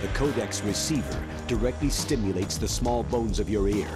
[0.00, 3.90] The codex receiver directly stimulates the small bones of your ear.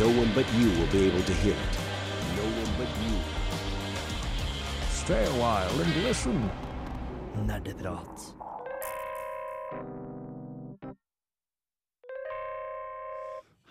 [0.00, 1.78] No one but you will be able to hear it.
[2.34, 3.14] No one but you.
[4.90, 6.50] Stay a while and listen.
[7.46, 8.34] Nerdeprat.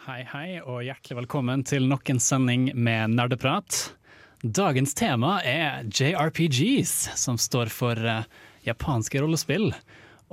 [0.07, 3.91] Hei, hei, og hjertelig velkommen til nok en sending med Nerdeprat.
[4.39, 8.23] Dagens tema er JRPGs, som står for eh,
[8.63, 9.73] japanske rollespill.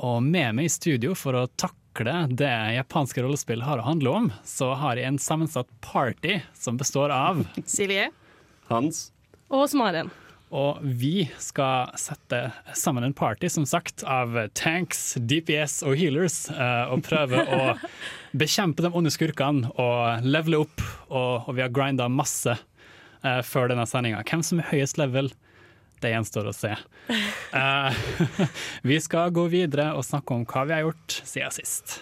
[0.03, 4.29] Og med meg i studio for å takle det japanske rollespill har å handle om,
[4.43, 7.45] så har jeg en sammensatt party som består av
[7.77, 8.11] Silje.
[8.71, 9.11] Hans.
[9.53, 10.11] Og Smaren.
[10.55, 12.39] Og vi skal sette
[12.79, 17.73] sammen en party, som sagt, av tanks, DPS og healers, eh, og prøve å
[18.43, 20.85] bekjempe de onde skurkene og levele opp.
[21.11, 24.23] Og, og vi har grinda masse eh, før denne sendinga.
[24.31, 25.33] Hvem som er høyest level,
[26.05, 26.73] det gjenstår å se.
[27.55, 28.03] Uh,
[28.91, 31.99] vi skal gå videre og snakke om hva vi har gjort siden sist.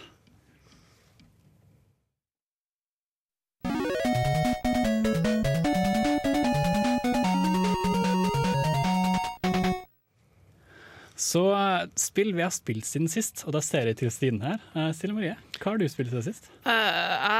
[11.23, 14.59] Så eh, spill vi har spilt siden sist, og da ser jeg til siden her.
[14.75, 16.51] Uh, Silje Marie, hva har du spilt siden sist?
[16.67, 16.73] Uh,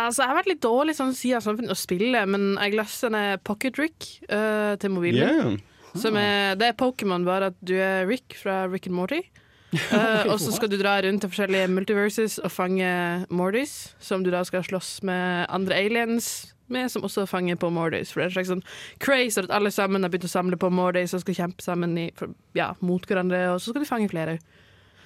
[0.07, 3.43] altså, jeg har vært litt dårlig sånn siden samfunnet å spille, men jeg leste ned
[3.49, 5.59] Pocket Rick uh, til mobilen.
[5.59, 5.72] Yeah.
[5.99, 9.23] Som er, det er Pokémon, bare at du er Rick fra Rick and Morty.
[9.73, 12.89] Uh, og så skal du dra rundt til forskjellige multiverses og fange
[13.33, 18.13] Mortys, som du da skal slåss med andre aliens med, som også fanger på Mortys.
[18.13, 18.65] For det er en slags sånn
[19.01, 22.11] craze at alle sammen har begynt å samle på Mortys og skal kjempe sammen i,
[22.19, 24.37] for, ja, mot hverandre, og så skal de fange flere.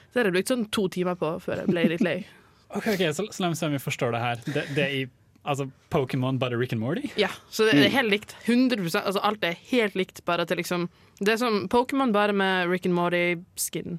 [0.08, 2.18] Så det har jeg blitt sånn to timer på før jeg ble litt lei.
[2.76, 4.40] Ok, ok, så, så la meg se om vi forstår det her.
[4.42, 5.02] Det, det er i
[5.46, 7.08] altså, Pokémon bare Rick and Morty?
[7.20, 8.34] Ja, så det er helt likt.
[8.46, 10.88] 100 altså Alt er helt likt, bare til liksom
[11.20, 13.98] Det er som Pokémon, bare med Rick and Morty-skin.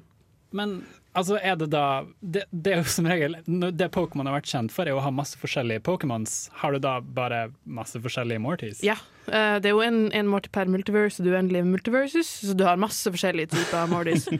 [0.50, 0.78] Men
[1.12, 3.36] altså, er det da Det, det er jo som regel
[3.76, 6.38] Det Pokémon har vært kjent for, er å ha masse forskjellige Pokémons.
[6.62, 8.82] Har du da bare masse forskjellige Mortys?
[8.86, 8.96] Ja.
[9.26, 12.56] eh, det er jo en, en Morty per multiverse, og du er uendelige multiverses, så
[12.56, 14.28] du har masse forskjellige typer Mortys.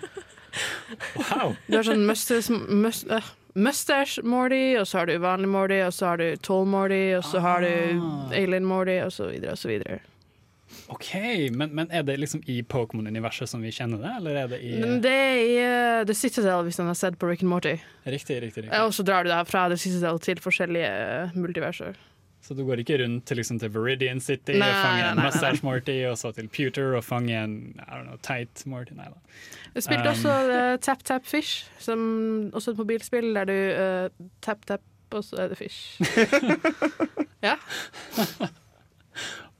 [1.18, 1.56] Wow!
[1.68, 3.26] Du har sånn mustache, mus, øh,
[3.58, 7.24] mustache Morty, og så har du vanlig Morty, og så har du tall Morty, og
[7.26, 8.30] så har du Ah.
[8.38, 9.98] alien Morty, og så videre og så videre.
[10.88, 11.14] OK,
[11.52, 14.74] men, men er det liksom i Pokémon-universet som vi kjenner det, eller er det i
[14.80, 15.54] Men det er i
[16.00, 17.76] uh, The Citadel, hvis man har sett på Rick and Morty.
[18.04, 18.64] Riktig, riktig.
[18.64, 18.80] riktig.
[18.84, 21.96] Og så drar du da fra The Citadel til forskjellige eh, multiverser.
[22.48, 25.18] Så du går ikke rundt liksom, til Viridian City Nei, og fanger en.
[25.20, 28.94] Mustache Morty, og så til Pewter og fanger en I don't know, tight Morty?
[28.96, 29.18] Nei da.
[29.74, 30.14] Jeg spilte Um.
[30.14, 31.98] også uh, Tap Tap Fish, som
[32.56, 34.80] også et mobilspill der du uh, tap tap,
[35.12, 36.00] og så er det fish.
[37.48, 37.58] ja.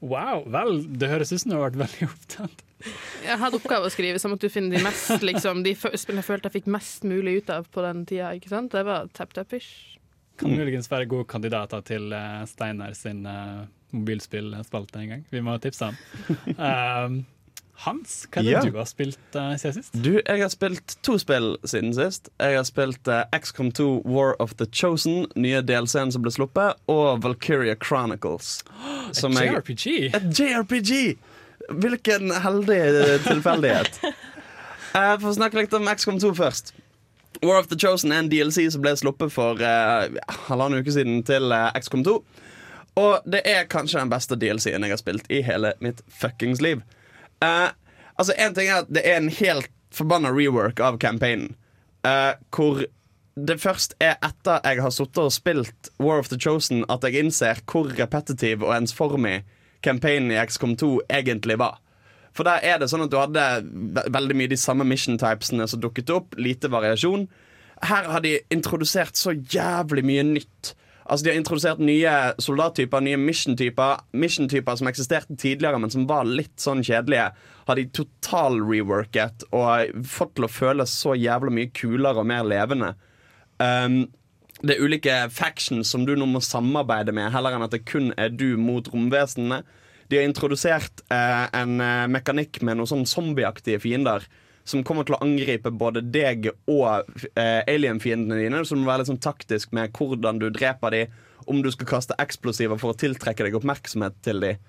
[0.01, 2.65] Wow, vel, det høres ut som du har vært veldig opptatt.
[3.25, 6.29] Jeg hadde oppgave å skrive, så måtte du finne de mest liksom, De spillene jeg
[6.29, 8.33] følte jeg fikk mest mulig ut av på den tida.
[8.39, 8.71] Ikke sant?
[8.73, 9.98] Det var Tap Tap Fish.
[10.39, 15.25] Kan muligens være gode kandidater til uh, Steinar sin uh, mobilspillspalte en gang.
[15.33, 15.99] Vi må tipse ham.
[16.55, 17.19] Uh,
[17.79, 18.61] Hans, hva er det Ja.
[18.67, 19.93] du har spilt uh, siden sist?
[20.03, 22.27] Du, jeg har spilt to spill siden sist.
[22.43, 26.75] Jeg har spilt uh, XCOM 2 War of the Chosen, nye DLC-en som ble sluppet,
[26.91, 28.59] og Valkyria Chronicles.
[29.15, 29.85] Som et JRPG?
[30.11, 30.91] Et JRPG!
[31.69, 34.01] Hvilken heldig eh, tilfeldighet.
[34.97, 36.73] uh, For å snakke litt om XCOM 2 først.
[37.41, 40.09] War of the Chosen er en DLC som ble sluppet for uh,
[40.49, 42.15] halvannen uke siden til uh, XCOM 2.
[42.99, 46.81] Og det er kanskje den beste DLC-en jeg har spilt i hele mitt fuckings liv.
[47.39, 47.71] Uh,
[48.19, 51.55] altså, en ting er at det er en helt forbanna rework av campaignen.
[52.03, 52.83] Uh, hvor
[53.39, 57.23] det først er etter jeg har sittet og spilt War of the Chosen at jeg
[57.23, 59.43] innser hvor repetitiv og ensformig
[59.85, 60.89] campaignen i XCOM 2
[61.21, 61.79] egentlig var.
[62.39, 63.45] For der er det sånn at du hadde
[64.15, 66.37] veldig mye de samme mission typesene som dukket opp.
[66.39, 67.25] Lite variasjon.
[67.83, 70.71] Her har de introdusert så jævlig mye nytt.
[71.03, 74.05] Altså De har introdusert nye soldattyper, nye mission-typer.
[74.23, 77.33] Mission-typer som eksisterte tidligere, men som var litt sånn kjedelige.
[77.67, 82.93] Har de total-reworket og fått til å føles så jævlig mye kulere og mer levende.
[83.59, 84.05] Um,
[84.63, 88.13] det er ulike factions som du nå må samarbeide med, heller enn at det kun
[88.15, 89.65] er du mot romvesenene.
[90.09, 94.25] De har introdusert eh, en eh, mekanikk med noen sånn zombieaktige fiender.
[94.69, 98.63] Som kommer til å angripe både deg og eh, alien-fiendene dine.
[98.65, 101.15] Så du må være litt sånn taktisk med hvordan du dreper dem.
[101.49, 104.59] Om du skal kaste eksplosiver for å tiltrekke deg oppmerksomhet til dem.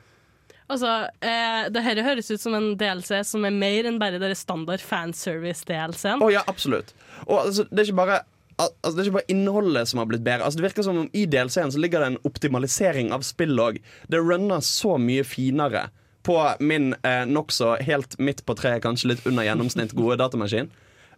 [0.71, 0.91] Altså,
[1.25, 4.83] eh, det her høres ut som en DLC som er mer enn bare deres standard
[4.85, 6.23] fanservice-DLC-en.
[6.23, 6.95] Oh, ja, absolutt.
[7.27, 8.21] Og altså, det er ikke bare
[8.61, 10.45] Altså, det er ikke bare innholdet som har blitt bedre.
[10.45, 13.81] Altså, det virker som om I DLC-en så ligger det en optimalisering av spill òg.
[14.13, 15.87] Det runner så mye finere
[16.27, 20.69] på min eh, nokså helt midt på treet, kanskje litt under gjennomsnitt gode datamaskin.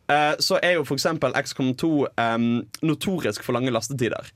[0.08, 2.38] eh, så er jo eksempel XCOM 2 eh,
[2.86, 4.30] notorisk for lange lastetider.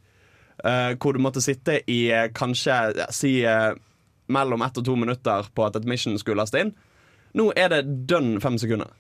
[0.65, 3.73] Eh, hvor du måtte sitte i eh, kanskje ja, si eh,
[4.33, 6.75] mellom ett og to minutter på at et mission skulle laste inn.
[7.37, 8.91] Nå er det dønn fem sekunder.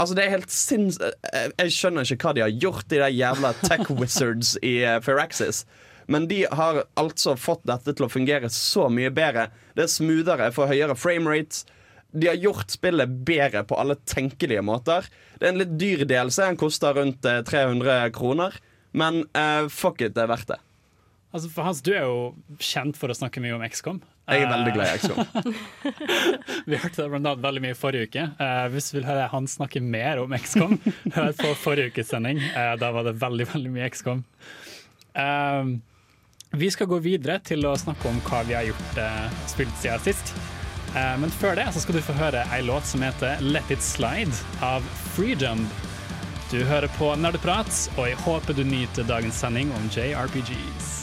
[0.00, 0.96] Altså det er helt sinns...
[1.00, 4.96] Jeg jeg skjønner ikke hva de har gjort, de der jævla tech wizards i uh,
[5.04, 5.66] Firaxis.
[6.10, 9.50] Men de har altså fått dette til å fungere så mye bedre.
[9.76, 11.66] Det er smoothere, får høyere framerates.
[12.10, 15.06] De har gjort spillet bedre på alle tenkelige måter.
[15.38, 16.48] Det er en litt dyr delelse.
[16.48, 18.56] Den koster rundt eh, 300 kroner.
[18.90, 20.58] Men uh, fuck it, det er verdt det.
[21.30, 24.00] Altså, for Hans, du er jo kjent for å snakke mye om XCOM.
[24.30, 25.20] Jeg er veldig glad i XCOM.
[26.70, 28.26] Vi hørte det blant annet veldig mye i forrige uke.
[28.46, 30.76] Eh, hvis du vil høre han snakke mer om XCOM,
[31.16, 32.38] hør på forrige ukes sending.
[32.50, 34.22] Eh, da var det veldig veldig mye XCOM.
[35.18, 35.72] Eh,
[36.62, 40.06] vi skal gå videre til å snakke om hva vi har gjort eh, spilt siden
[40.06, 40.34] sist.
[40.94, 43.82] Eh, men før det så skal du få høre ei låt som heter Let It
[43.86, 44.34] Slide
[44.66, 45.62] av Freedom.
[46.50, 50.96] Du hører på Nerdeprat, og jeg håper du nyter dagens sending om JRPGs.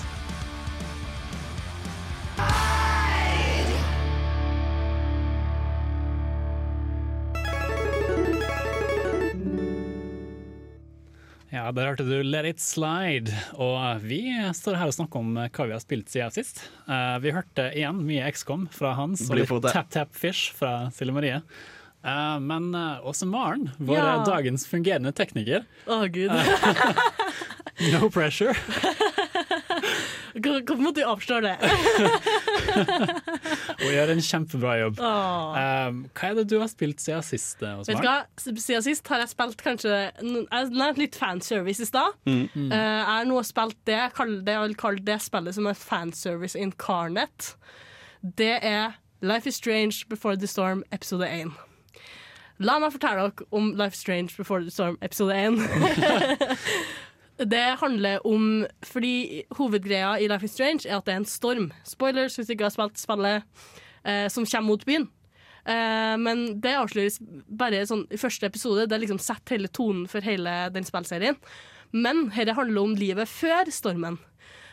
[11.48, 13.32] Ja, der hørte du Let It Slide.
[13.56, 14.20] Og vi
[14.56, 16.60] står her og snakker om hva vi har spilt siden sist.
[16.90, 19.54] Uh, vi hørte igjen mye XCOM fra Hans og litt.
[19.72, 21.40] Tap Tap Fish fra Silje Marie.
[22.04, 24.12] Uh, men uh, også Maren, vår Ja.
[24.28, 25.64] dagens fungerende tekniker.
[25.88, 26.32] Å, gud.
[27.94, 28.56] No pressure.
[30.38, 31.58] Hvor- Hvorfor måtte du avsløre det?
[33.82, 35.00] Hun gjør en kjempebra jobb.
[35.02, 38.18] Eh, hva er det du har spilt siden sist, eh, hos Vet du hva?
[38.42, 40.14] Siden sist har jeg spilt kanskje Jeg
[40.74, 42.12] nevnte litt fanservice i stad.
[42.28, 42.72] Mm.
[42.72, 44.12] Eh, jeg har nå spilt det jeg,
[44.46, 47.44] det jeg vil kalle det spillet som er fanservice incarnate.
[48.38, 48.86] Det er
[49.22, 51.52] Life is Strange Before the Storm episode 1.
[52.60, 55.62] La meg fortelle dere om Life is Strange Before the Storm episode 1.
[57.38, 61.72] Det handler om Fordi hovedgreia i Life is Strange er at det er en storm.
[61.86, 63.46] Spoilers hvis du ikke har spilt spillet,
[64.04, 65.08] eh, som kommer mot byen.
[65.68, 68.88] Eh, men det avsløres bare sånn i første episode.
[68.88, 71.38] Det liksom sett hele tonen for hele den spillserien.
[71.94, 74.18] Men dette handler om livet før stormen.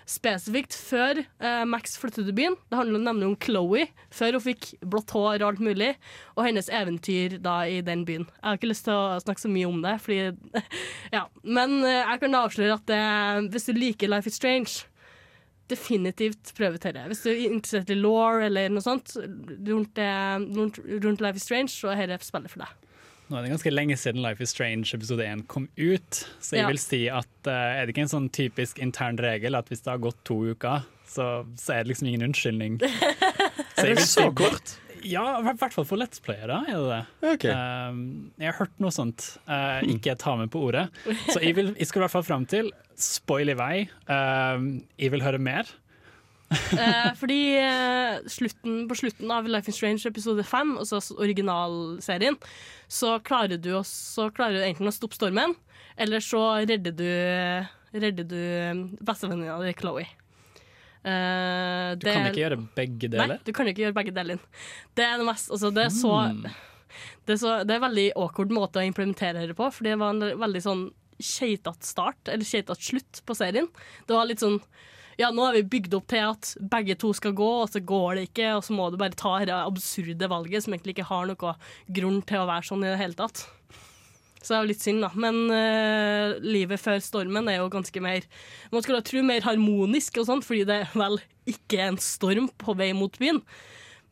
[0.04, 2.56] Spesifikt før eh, Max flyttet til byen.
[2.68, 5.94] Det handler nemlig om Chloé, før hun fikk blått hår og alt mulig,
[6.36, 8.26] og hennes eventyr da i den byen.
[8.28, 10.64] Jeg har ikke lyst til å snakke så mye om det, fordi
[11.16, 11.26] Ja.
[11.42, 14.84] Men eh, jeg kan avsløre at eh, hvis du liker Life is Strange
[15.70, 17.06] definitivt prøve til det.
[17.08, 21.48] Hvis du er interessert i law eller noe sånt rundt, eh, rundt, rundt Life is
[21.48, 22.83] Strange, så er dette spillet for deg.
[23.30, 26.62] Nå er det ganske lenge siden Life is Strange episode 1 kom ut, så jeg
[26.64, 26.68] Ja.
[26.68, 29.90] vil si at uh, er det ikke en sånn typisk intern regel at hvis det
[29.94, 32.80] har gått to uker, så, så er det liksom ingen unnskyldning.
[33.74, 34.74] Så Er jeg det vil si- så kort?
[35.04, 37.30] Ja, i hvert fall for Let's Playere er det det.
[37.34, 37.50] Okay.
[37.52, 39.24] Uh, jeg har hørt noe sånt.
[39.48, 40.86] Uh, ikke ta meg på ordet.
[41.28, 43.74] Så jeg, vil, jeg skal i hvert fall fram til spoil i vei.
[44.08, 45.68] Um, jeg vil høre mer.
[46.54, 52.36] Eh, fordi eh, slutten, på slutten av Life in Strange episode 5, altså originalserien,
[52.90, 55.54] så klarer du, også, så klarer du enten å stoppe stormen,
[56.00, 57.08] eller så redder du,
[57.94, 60.06] redder du eh, bestevenninna di, Chloé.
[61.04, 63.34] Eh, Du kan ikke gjøre begge deler.
[63.34, 64.38] Nei, du kan ikke gjøre begge deler.
[64.96, 66.46] Det er det mest Altså, det er så Mm.
[67.26, 69.96] Det er, så, det er en veldig awkward måte å implementere det på, for det
[69.98, 70.82] var en veldig sånn
[71.18, 73.66] keitete start, eller keitete slutt på serien.
[74.06, 74.60] Det var litt sånn
[75.20, 78.18] ja, nå har vi bygd opp til at begge to skal gå, og så går
[78.18, 81.28] det ikke, og så må du bare ta det absurde valget som egentlig ikke har
[81.30, 81.54] noe
[81.98, 83.44] grunn til å være sånn i det hele tatt.
[84.44, 85.10] Så det er jo litt synd, da.
[85.16, 88.26] Men uh, livet før stormen er jo ganske mer
[88.74, 91.16] Man skulle tro mer harmonisk og sånt, fordi det er vel
[91.48, 93.40] ikke en storm på vei mot byen.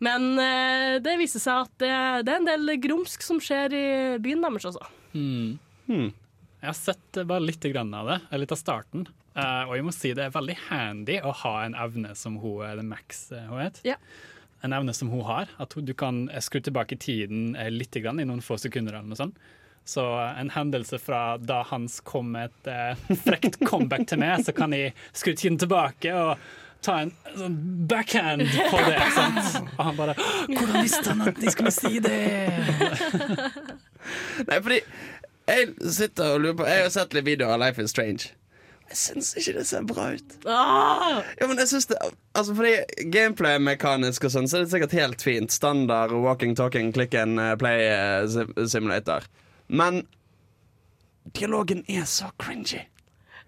[0.02, 1.92] Men uh, det viser seg at det,
[2.24, 3.86] det er en del grumsk som skjer i
[4.24, 4.88] byen deres, altså.
[5.12, 5.58] Hmm.
[5.92, 9.04] Jeg har sett bare litt grann av det, eller litt av starten.
[9.34, 12.66] Eh, og jeg må si det er veldig handy å ha en evne som hun
[12.68, 13.80] eller Max eh, hun het.
[13.88, 13.96] Ja.
[14.62, 15.50] En evne som hun har.
[15.62, 18.98] At hun, du kan eh, skru tilbake tiden eh, litt grann, i noen få sekunder.
[18.98, 19.38] eller noe sånt.
[19.88, 24.44] Så eh, en hendelse fra da Hans kom med et eh, frekt comeback til meg,
[24.44, 26.36] så kan jeg skru tiden tilbake og
[26.82, 27.56] ta en sånn
[27.90, 29.00] backhand på det.
[29.16, 29.58] Sant?
[29.78, 32.18] Og han bare Hvordan visste han at de skulle si det?
[34.48, 34.80] Nei, fordi
[35.46, 38.32] jeg sitter og lurer på Jeg har sett litt videoer av Life is Strange.
[38.92, 40.34] Jeg syns ikke det ser bra ut.
[40.44, 41.22] Ah!
[41.40, 41.96] Ja, men jeg synes det
[42.36, 42.74] Altså fordi
[43.12, 45.52] Gameplay-mekanisk og sånn Så er det sikkert helt fint.
[45.54, 49.24] Standard walking, talking, click and uh, play uh, simulator.
[49.72, 50.02] Men
[51.38, 52.82] dialogen er så cringy.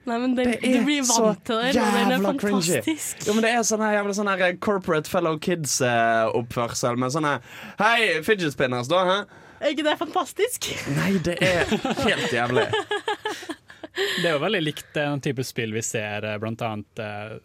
[0.05, 2.81] Nei, men det, Det du blir så vant til det, den er jævla cringy.
[3.27, 4.33] Jo, men Det er sånn jævla sånn
[4.65, 7.45] corporate fellow kids-oppførsel med sånn her
[7.81, 9.05] Hei, fidget spinners, da.
[9.09, 9.19] Hæ?
[9.65, 10.73] Er ikke det fantastisk?
[10.97, 11.69] Nei, det er
[12.05, 12.69] helt jævlig.
[13.95, 17.37] Det er jo veldig likt den type spill vi ser eh, blant annet eh,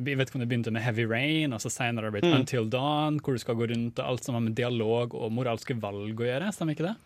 [0.00, 2.38] Vi vet ikke om det begynte med Heavy Rain, og så senere har det blitt
[2.38, 5.76] Until Dawn, hvor du skal gå rundt og alt som har med dialog og moralske
[5.80, 6.50] valg å gjøre.
[6.56, 6.96] Stemmer ikke det?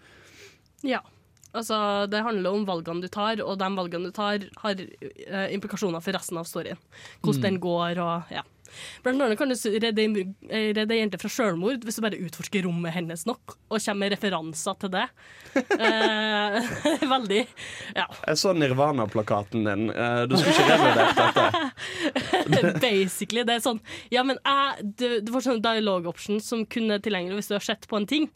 [0.94, 1.02] Ja.
[1.54, 1.76] Altså,
[2.10, 6.16] det handler om valgene du tar, og de valgene du tar, har eh, implikasjoner for
[6.16, 6.80] resten av storyen.
[7.22, 8.42] Hvordan den går og ja.
[9.04, 12.21] Blant annet kan du redde ei eh, redde ei jente fra selvmord hvis du bare
[12.25, 15.04] utforsker rommet hennes nok, og kommer med referanser til det.
[15.54, 16.59] Eh,
[17.14, 17.40] veldig
[17.95, 18.07] Ja.
[18.26, 19.88] Jeg så Nirvana-plakaten din.
[19.90, 22.81] Eh, Du skulle ikke revurdert dette.
[22.85, 23.45] Basically.
[23.47, 23.81] Det er sånn
[24.12, 27.57] Ja, men jeg Du, du får sånn dialogue option som kun er tilgjengelig hvis du
[27.59, 28.28] har sett på en ting.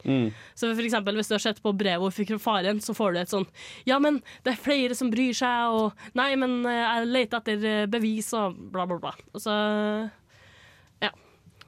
[0.55, 3.19] Så for eksempel hvis du har sett på brevet og fikk faren, så får du
[3.23, 3.47] et sånn
[3.89, 7.87] Ja, men det er flere som bryr seg, og Nei, men eh, jeg leter etter
[7.91, 9.13] bevis, og bla, bla, bla.
[9.33, 9.53] Og så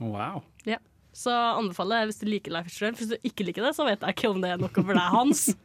[0.01, 0.41] Wow.
[0.65, 0.77] Ja.
[1.13, 2.97] Så anbefaler jeg hvis du liker Life is Strange.
[3.01, 5.07] Hvis du ikke liker det, så vet jeg ikke om det er noe for deg,
[5.11, 5.41] Hans.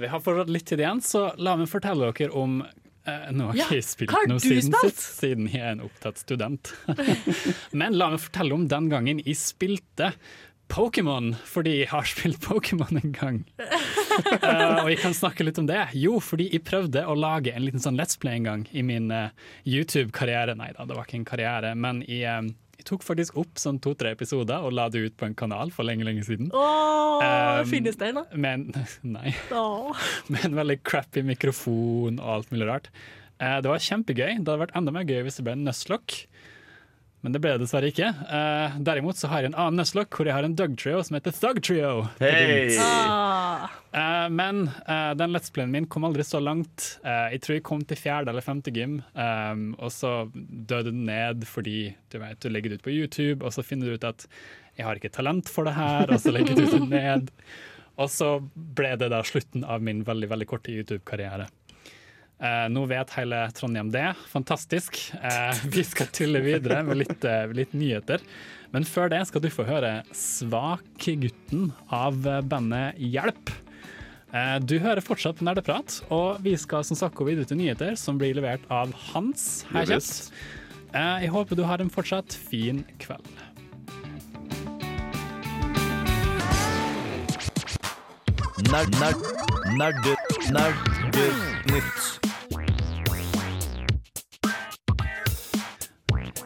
[0.00, 3.56] Vi har fortsatt litt tid igjen, så la meg fortelle dere om eh, Nå har
[3.58, 6.72] Ja, jeg spilt noe siden sist, siden jeg er en opptatt student.
[7.76, 10.08] Men la meg fortelle om den gangen jeg spilte
[10.70, 13.38] Pokémon, fordi jeg har spilt Pokémon en gang.
[13.58, 15.80] uh, og jeg kan snakke litt om det.
[15.98, 19.10] Jo, fordi jeg prøvde å lage en liten sånn Let's Play en gang i min
[19.10, 19.28] uh,
[19.66, 20.54] YouTube-karriere.
[20.58, 22.50] Nei da, det var ikke en karriere, men jeg, eh,
[22.80, 25.84] jeg tok faktisk opp sånn to-tre episoder og la det ut på en kanal for
[25.88, 26.52] lenge, lenge siden.
[26.56, 28.38] Åh, Um, finnes det en, da?
[28.40, 28.62] Men
[29.16, 29.90] nei Oh.
[30.32, 32.86] med en veldig crappy mikrofon og alt mulig rart.
[33.42, 34.38] Uh, det var kjempegøy.
[34.38, 36.22] Det hadde vært enda mer gøy hvis det ble en Nuzlocke.
[37.20, 38.08] Men det ble det dessverre ikke.
[38.30, 41.18] Uh, derimot så har jeg en annen Nuzlocke hvor jeg har en Doug Trio som
[41.18, 41.92] heter Thug Trio.
[42.20, 42.78] Hey.
[42.80, 43.68] Ah.
[43.92, 47.00] Eh, men uh, den Let's Playen min kom aldri så langt.
[47.04, 51.04] Eh, jeg tror jeg kom til fjerde eller femte gym, um, og så døde den
[51.08, 54.06] ned fordi du vet, du legger det ut på YouTube, og så finner du ut
[54.06, 54.26] at
[54.78, 57.32] jeg har ikke talent for det her, og så legger du det ned.
[58.00, 61.50] Og så ble det da slutten av min veldig, veldig korte YouTube-karriere.
[62.40, 64.08] Eh, nå vet hele Trondheim det.
[64.32, 64.98] Fantastisk.
[65.20, 68.24] Eh, vi skal tulle videre med litt, eh, litt nyheter.
[68.70, 73.50] Men før det skal du få høre 'Svakgutten' av bandet Hjelp.
[74.30, 77.96] Eh, du hører fortsatt på Nerdeprat, og vi skal som sagt gå videre til nyheter
[77.98, 80.30] som blir levert av Hans her kjent.
[80.94, 83.26] Eh, jeg håper du har en fortsatt fin kveld.
[88.70, 89.22] Nerd, nerd,
[89.74, 90.10] nerd,
[90.54, 92.29] nerd, nerd, nytt.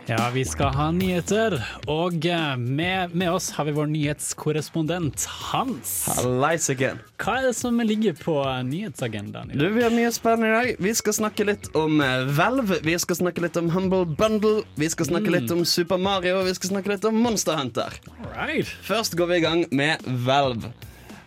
[0.07, 1.55] Ja, vi skal ha nyheter,
[1.89, 5.95] og eh, med, med oss har vi vår nyhetskorrespondent Hans.
[6.13, 6.99] Hallais again.
[7.23, 8.35] Hva er det som ligger på
[8.69, 9.73] nyhetsagendaen i Du, dag?
[9.79, 10.83] Vi har mye spennende i dag.
[10.85, 12.83] Vi skal snakke litt om eh, Valve.
[12.85, 14.67] Vi skal snakke litt om Humble Bundle.
[14.77, 16.43] Vi skal snakke litt om Super Mario.
[16.43, 17.97] Og vi skal snakke litt om Monster Hunter.
[18.27, 18.69] Alright.
[18.85, 20.75] Først går vi i gang med Valve.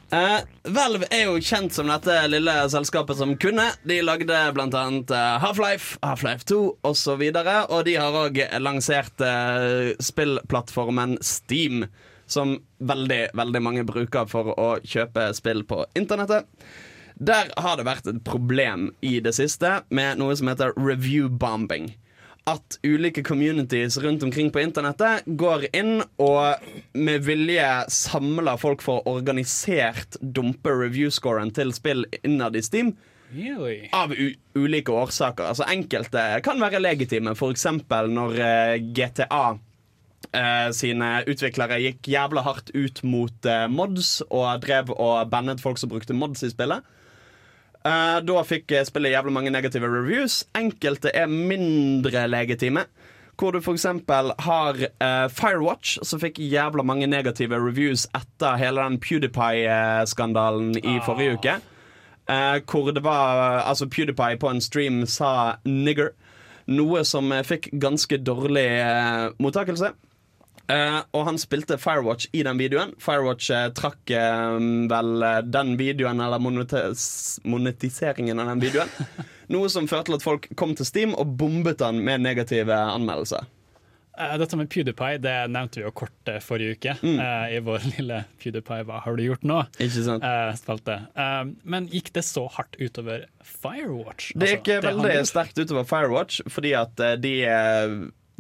[0.07, 0.39] Eh,
[0.71, 3.65] Valve er jo kjent som dette lille selskapet som kunne.
[3.83, 7.23] De lagde blant annet eh, Half-Life, Half-Life 2 osv.
[7.27, 11.89] Og, og de har òg lansert uh, spillplattformen Steam,
[12.27, 16.47] som veldig, veldig mange bruker for å kjøpe spill på internettet.
[17.19, 21.91] Der har det vært et problem i det siste med noe som heter review bombing.
[22.47, 29.03] At ulike communities rundt omkring på internettet går inn og med vilje samler folk for
[29.03, 32.93] å organisert dumpe review-scoren til spill innad i Steam.
[33.35, 33.89] Really?
[33.91, 34.13] Av
[34.55, 35.49] ulike årsaker.
[35.49, 37.67] Altså Enkelte kan være legitime, f.eks.
[38.15, 44.93] når uh, GTA uh, sine utviklere gikk jævla hardt ut mot uh, mods og drev
[44.95, 46.85] og bannet folk som brukte mods i spillet.
[47.87, 50.41] Eh, da fikk spillet jævla mange negative reviews.
[50.57, 52.87] Enkelte er mindre legitime.
[53.37, 53.85] Hvor du f.eks.
[54.39, 61.37] har uh, Firewatch, som fikk jævla mange negative reviews etter hele den PewDiePie-skandalen i forrige
[61.37, 61.53] uke.
[62.27, 66.15] Uh, hvor det var Altså PewDiePie på en stream sa 'nigger',
[66.67, 68.67] noe som fikk ganske dårlig
[69.39, 69.93] mottakelse.
[70.67, 72.91] Eh, og han spilte Firewatch i den videoen.
[72.99, 74.57] Firewatch uh, trakk uh,
[74.91, 78.91] vel den videoen, eller monetis monetiseringen av den videoen.
[79.53, 83.47] Noe som førte til at folk kom til Steam og bombet den med negative anmeldelser.
[84.17, 87.19] Dette med PewDiePie det nevnte vi jo kort forrige uke Mm.
[87.53, 89.59] i vår lille PewDiePie Hva har du gjort nå?
[89.77, 90.25] Ikke sant?
[90.57, 90.95] Spalte.
[91.61, 94.31] Men gikk det så hardt utover Firewatch?
[94.33, 97.35] Det Altså, gikk altså, veldig sterkt utover Firewatch, fordi at de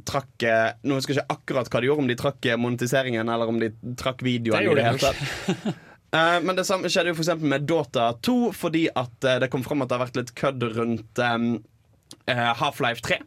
[0.05, 0.45] trakk
[0.85, 3.59] Nå husker jeg ikke akkurat hva de gjorde, om de trakk eh, monetiseringen eller om
[3.61, 4.61] de trakk videoen.
[4.61, 5.83] Det i det de hele tatt.
[6.11, 9.65] Eh, men det samme skjedde jo for med Dota 2, fordi at eh, det kom
[9.65, 13.19] fram at det har vært litt kødd rundt eh, Half-Life 3.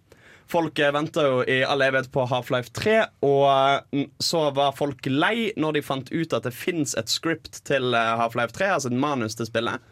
[0.51, 2.97] Folk venta jo i all evighet på Half-Life 3,
[3.27, 3.45] og
[3.93, 7.95] eh, så var folk lei når de fant ut at det fins et script til
[7.95, 9.85] Half-Life 3, altså et manus til spillet,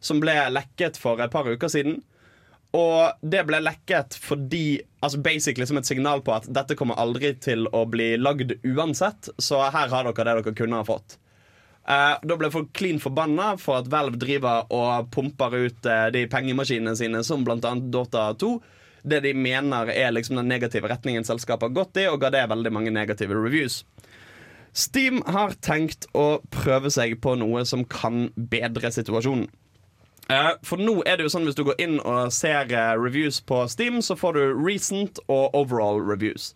[0.00, 1.98] som ble lekket for et par uker siden.
[2.76, 4.66] Og det ble lekket fordi
[5.06, 9.28] Altså basically som et signal på at dette kommer aldri til å bli lagd uansett,
[9.38, 11.14] så her har dere det dere kunne ha fått.
[11.86, 16.24] Uh, da ble folk clean forbanna for at Valve driver og pumper ut uh, de
[16.26, 18.50] pengemaskinene sine, som annet Dota 2.
[19.06, 22.48] Det de mener er liksom den negative retningen selskapet har gått i, og ga det
[22.50, 23.84] veldig mange negative reviews.
[24.74, 29.46] Steam har tenkt å prøve seg på noe som kan bedre situasjonen.
[30.28, 33.38] Eh, For nå er det jo sånn Hvis du går inn og ser eh, reviews
[33.46, 36.52] på Steam, så får du recent og overall reviews.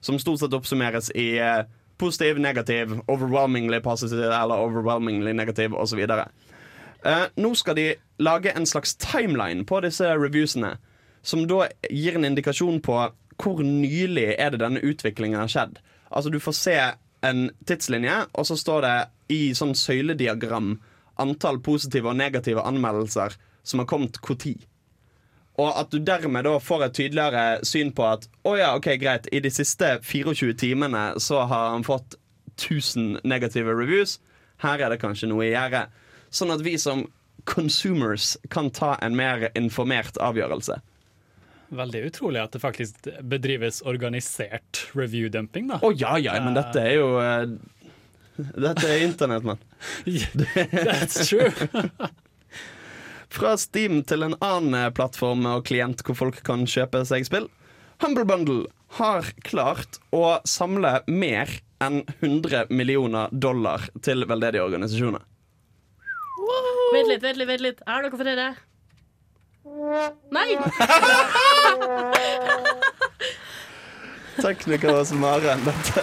[0.00, 1.64] Som stort sett oppsummeres i eh,
[2.00, 6.00] positiv, negativ, overwhelmingly positive eller overwhelmingly negativ osv.
[7.02, 7.84] Uh, nå skal de
[8.18, 10.76] lage en slags timeline på disse reviewsene.
[11.22, 12.96] Som da gir en indikasjon på
[13.42, 15.78] hvor nylig er det denne utviklingen har skjedd.
[16.10, 16.76] Altså Du får se
[17.22, 18.96] en tidslinje, og så står det
[19.34, 20.74] i sånn søylediagram
[21.20, 24.56] antall positive og negative anmeldelser som har kommet når.
[25.60, 29.28] Og at du dermed da får et tydeligere syn på at å ja, ok, greit,
[29.32, 32.16] i de siste 24 timene så har han fått
[32.56, 34.18] 1000 negative reviews.
[34.64, 35.86] Her er det kanskje noe i gjære.
[36.32, 37.04] Sånn at vi som
[37.44, 40.78] consumers kan ta en mer informert avgjørelse.
[41.72, 45.80] Veldig utrolig at det faktisk bedrives organisert review-dumping, da.
[45.80, 47.46] Å ja, ja, men dette er jo eh,
[48.54, 49.58] Dette er internett, mann.
[50.04, 51.50] That's true.
[53.32, 57.46] Fra Steam til en annen plattform og klient hvor folk kan kjøpe seg spill.
[58.02, 58.66] Humble Bundle
[58.98, 61.48] har klart å samle mer
[61.82, 65.20] enn 100 millioner dollar til veldedige organisasjoner.
[66.92, 67.48] Vent litt, vent litt.
[67.48, 68.46] vent litt Er dere flere?
[70.34, 70.58] Nei!
[74.42, 75.12] Tekniker hos
[75.54, 76.00] enn dette.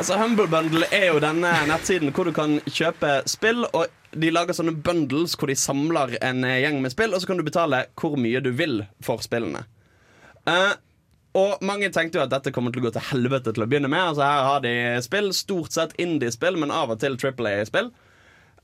[0.00, 3.66] Altså Humble Bundle er jo denne nettsiden hvor du kan kjøpe spill.
[3.76, 7.36] Og De lager sånne bundles hvor de samler en gjeng med spill, og så kan
[7.36, 9.60] du betale hvor mye du vil for spillene.
[10.48, 10.72] Uh,
[11.36, 13.92] og Mange tenkte jo at dette kommer til å gå til helvete til å begynne
[13.92, 14.14] med.
[14.14, 14.72] Altså Her har de
[15.04, 17.92] spill, stort sett indie-spill, men av og til Triple A-spill.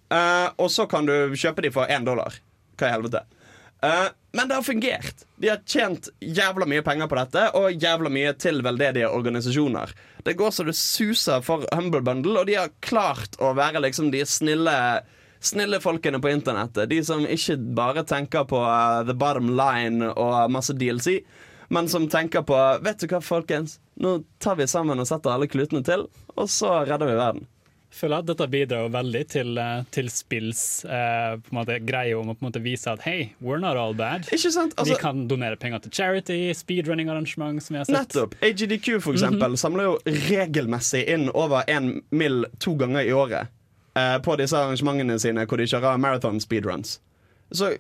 [0.09, 2.40] Uh, og så kan du kjøpe de for én dollar.
[2.81, 3.27] Hva i helvete?
[3.82, 5.24] Eh, men det har fungert.
[5.36, 9.92] De har tjent jævla mye penger på dette, og jævla mye til veldedige organisasjoner.
[10.24, 14.10] Det går så det suser for Humble Bundle, og de har klart å være liksom
[14.14, 14.78] de snille
[15.46, 16.88] Snille folkene på internettet.
[16.90, 21.20] De som ikke bare tenker på uh, the bottom line og masse DLC,
[21.68, 23.76] men som tenker på Vet du hva, folkens?
[24.00, 27.46] Nå tar vi sammen og setter alle klutene til, og så redder vi verden.
[27.94, 32.16] Føler at dette bidrar jo veldig til, eh, til spills eh, på en måte, greie
[32.18, 34.27] om å på en måte vise at hei, we're not all bad.
[34.27, 34.75] Sant?
[34.75, 37.94] vi Altså, kan donere penger til charity, speedrunning-arrangement som vi har sett.
[37.96, 38.35] nettopp.
[38.42, 39.96] AGDQ for eksempel samler jo
[40.29, 42.44] regelmessig inn over én mill.
[42.61, 43.49] to ganger i året
[43.96, 46.99] eh, på disse arrangementene sine hvor de kjører marathon speedruns.
[47.55, 47.72] Så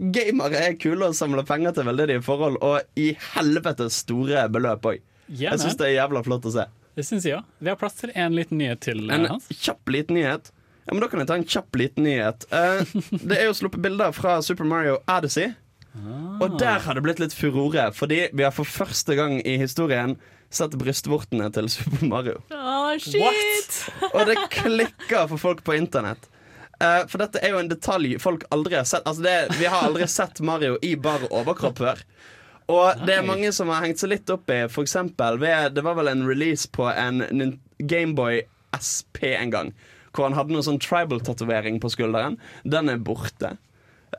[0.00, 5.00] gamere er kule å samle penger til veldedige forhold, og i helvete store beløp òg.
[5.30, 6.64] Jeg syns det er jævla flott å se.
[6.98, 7.44] Det syns jeg òg.
[7.62, 9.46] Vi har plass til en liten nyhet til, En Hans.
[9.62, 10.50] kjapp liten nyhet.
[10.86, 12.46] Ja, men Da kan jeg ta en kjapp liten nyhet.
[12.50, 12.82] Uh,
[13.30, 15.52] det er jo sluppet bilder fra Super Mario Odyssey.
[16.40, 20.14] Og der har det blitt litt furore, fordi vi har for første gang i historien
[20.50, 22.36] sett brystvortene til Super Mario.
[22.54, 23.80] Oh, shit!
[24.12, 26.26] Og det klikker for folk på internett.
[26.80, 29.04] Uh, for dette er jo en detalj folk aldri har sett.
[29.06, 32.00] Altså det, vi har aldri sett Mario i bar overkropp før.
[32.70, 35.84] Og det er mange som har hengt seg litt opp i for eksempel ved, Det
[35.86, 37.24] var vel en release på en
[37.78, 38.44] Gameboy
[38.76, 39.72] SP en gang.
[40.14, 42.38] Hvor han hadde noe sånn tribal-tatovering på skulderen.
[42.66, 43.56] Den er borte.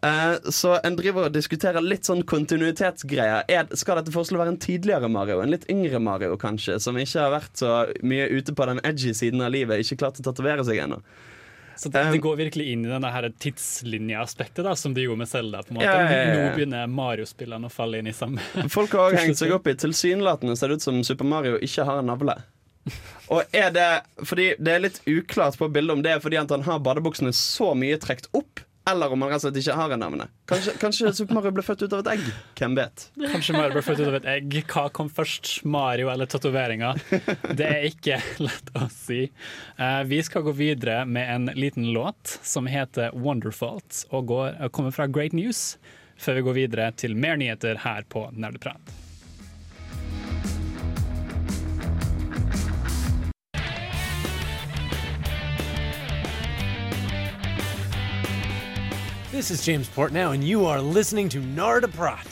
[0.02, 3.44] Uh, så en driver og diskuterer litt sånn kontinuitetsgreier.
[3.52, 5.42] Er, skal dette forslaget være en tidligere Mario?
[5.44, 6.80] En litt yngre Mario, kanskje?
[6.82, 7.74] Som ikke har vært så
[8.08, 9.84] mye ute på den edgy siden av livet.
[9.84, 11.02] Ikke klart å tatovere seg ennå.
[11.82, 15.64] Så det, det går virkelig inn i denne tidslinjeaspektet, da, som det gjorde med Zelda.
[15.66, 15.88] på en måte.
[15.88, 16.34] Ja, ja, ja.
[16.38, 18.44] Nå begynner Mario-spillene å falle inn i samme
[18.76, 21.88] Folk har også hengt seg opp i Tilsynelatende ser det ut som Super Mario ikke
[21.88, 22.36] har en navle.
[23.34, 23.88] Og er det
[24.30, 27.72] fordi Det er litt uklart på bildet om det er fordi han har badebuksene så
[27.78, 30.28] mye trukket opp, eller om han rett og slett ikke har en navne.
[30.50, 32.24] Kanskje, kanskje Super Mario ble født ut av et egg?
[32.58, 33.06] Hvem vet?
[33.22, 34.58] Kanskje Mario ble født ut av et egg.
[34.72, 36.94] Hva kom først, Mario eller tatoveringa?
[37.54, 38.18] Det er ikke
[38.48, 39.24] lett å si.
[39.78, 44.96] Eh, vi skal gå videre med en liten låt som heter 'Wonderfault', og går, kommer
[44.96, 45.78] fra Great News,
[46.18, 49.01] før vi går videre til mer nyheter her på Nerdeprat.
[59.32, 62.28] This is James Portnow, and you are listening to Narda Prat.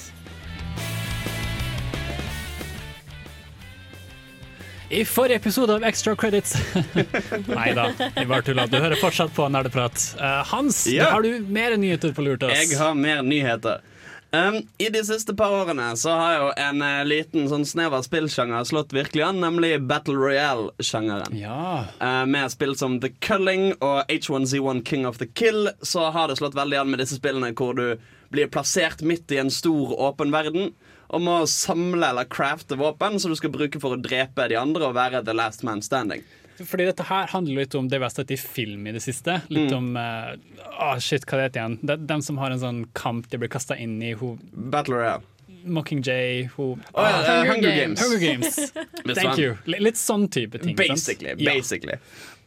[4.91, 6.55] I forrige episode av Extra Credits
[7.47, 8.65] Nei da, vi bare tulla.
[8.65, 10.01] Du hører fortsatt på Nerdeprat.
[10.17, 11.12] Uh, Hans, Ja.
[11.13, 12.57] har du mer nyheter på lur til oss?
[12.71, 13.83] Jeg har mer nyheter.
[14.32, 18.68] Um, I de siste par årene så har jo en uh, liten sånn snever spillsjanger
[18.70, 21.34] slått virkelig an, nemlig Battle Royale-sjangeren.
[21.39, 21.88] Ja.
[21.98, 26.38] Uh, med spill som The Culling og H1Z1 King of the Kill så har det
[26.38, 27.98] slått veldig an med disse spillene hvor du
[28.30, 30.76] blir plassert midt i en stor, åpen verden
[31.10, 34.92] og må samle eller crafte våpen som du skal bruke for å drepe de andre
[34.92, 36.22] og være the last man standing.
[36.65, 39.41] Fordi dette her handler litt om det vi har sett i film i det siste.
[39.54, 40.34] Litt om uh,
[40.76, 41.78] ah, Shit, hva det heter igjen?
[41.82, 44.13] De, dem som har en sånn kamp de blir kasta inn i.
[44.19, 45.24] Hun, Battle Royale.
[45.60, 48.02] Mockingjay hun, oh, ja, uh, Hunger Games.
[48.04, 48.60] Hunger Games.
[49.19, 49.58] Thank you.
[49.67, 50.76] Li- Litt sånn type ting.
[50.78, 51.24] sant?
[51.39, 52.00] Basically.
[52.00, 52.00] Ja.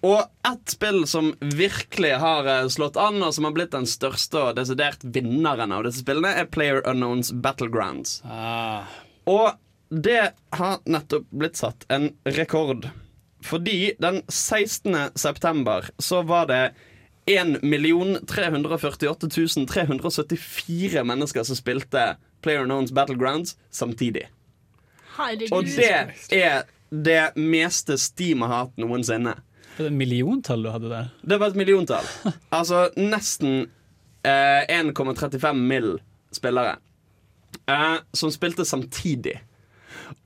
[0.03, 4.41] Og ett spill som virkelig har eh, slått an, og som har blitt den største
[4.49, 8.17] og desidert vinneren av disse spillene, er Player Unknowns Battlegrounds.
[8.27, 8.89] Ah,
[9.31, 9.53] Og
[9.93, 12.89] det har nettopp blitt satt en rekord.
[13.43, 14.97] Fordi den 16.
[15.19, 16.63] september så var det
[17.27, 17.61] 1
[18.27, 24.29] 348 374 mennesker som spilte Player Knowns Battlegrounds samtidig.
[25.17, 25.53] Herregud.
[25.53, 29.37] Og det er det meste Steam har hatt noensinne.
[29.79, 31.13] det er milliontall du hadde der.
[31.23, 32.09] Det var et milliontall.
[32.59, 33.71] Altså nesten
[34.25, 35.95] eh, 1,35 mill.
[36.33, 36.77] spillere
[37.69, 39.41] eh, som spilte samtidig.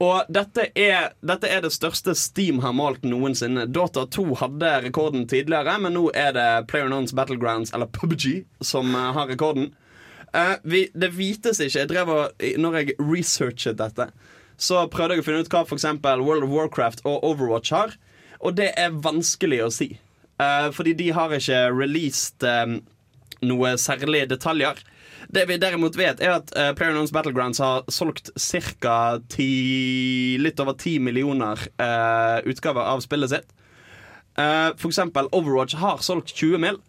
[0.03, 3.67] Og dette er, dette er det største Steam har målt noensinne.
[3.73, 9.13] Dota 2 hadde rekorden tidligere, men nå er det PlayerUnknowns Battlegrounds, eller PUBG, som eh,
[9.17, 9.71] har rekorden.
[10.37, 11.79] Uh, vi, det vites ikke.
[11.79, 14.11] Jeg drev og, når jeg researchet dette,
[14.61, 15.87] så prøvde jeg å finne ut hva f.eks.
[16.05, 17.95] World of Warcraft og Overwatch har.
[18.45, 19.95] Og det er vanskelig å si.
[20.37, 22.81] Uh, fordi de har ikke released um,
[23.47, 24.83] noe særlige detaljer.
[25.29, 28.97] Det vi derimot vet, er at uh, PlayerUnknown's Battlegrounds har solgt ca.
[30.39, 33.55] litt over 10 millioner uh, utgaver av spillet sitt.
[34.37, 36.81] Uh, for eksempel Overwatch har solgt 20 mill.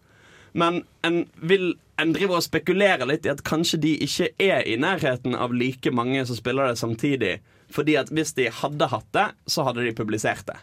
[0.52, 4.78] Men en, vil, en driver og spekulerer litt i at kanskje de ikke er i
[4.80, 7.38] nærheten av like mange som spiller det samtidig.
[7.72, 10.56] Fordi at hvis de hadde hatt det, så hadde de publisert det.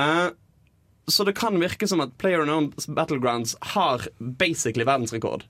[0.00, 0.28] Eh,
[1.08, 5.46] så det kan virke som at PlayerUnknown's Battlegrounds har basically verdensrekord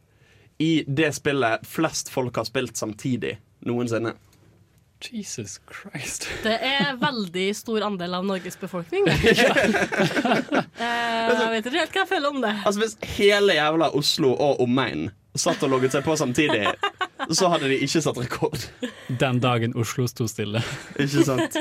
[0.59, 4.15] i det spillet flest folk har spilt samtidig noensinne.
[5.13, 6.29] Jesus Christ.
[6.47, 9.35] Det er veldig stor andel av Norges befolkning, det.
[10.75, 12.51] Eh, jeg vet ikke helt hva jeg føler om det.
[12.67, 15.07] Altså Hvis hele jævla Oslo og omegn
[15.39, 16.67] satt og logget seg på samtidig,
[17.31, 18.67] så hadde de ikke satt rekord.
[19.23, 20.63] Den dagen Oslo sto stille.
[21.01, 21.59] Ikke sant?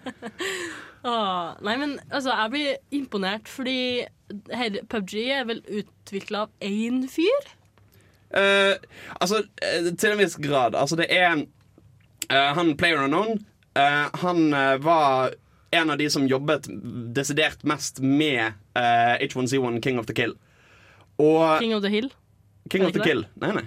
[1.10, 4.04] Åh, nei, men altså, jeg blir imponert, fordi
[4.52, 7.48] her, PubG er vel utvikla av én fyr?
[8.30, 8.76] Eh,
[9.18, 10.74] altså, eh, til en viss grad.
[10.74, 11.42] Altså, det er
[12.30, 13.44] uh, Han Player Unknown
[13.78, 14.50] uh, Han
[14.82, 15.34] var
[15.70, 16.66] en av de som jobbet
[17.14, 18.40] desidert mest med
[18.74, 20.32] eh, H1Z1 King of the Kill.
[21.22, 22.08] Og King of the Hill.
[22.70, 23.22] King of the det Kill.
[23.38, 23.62] Nei, nei.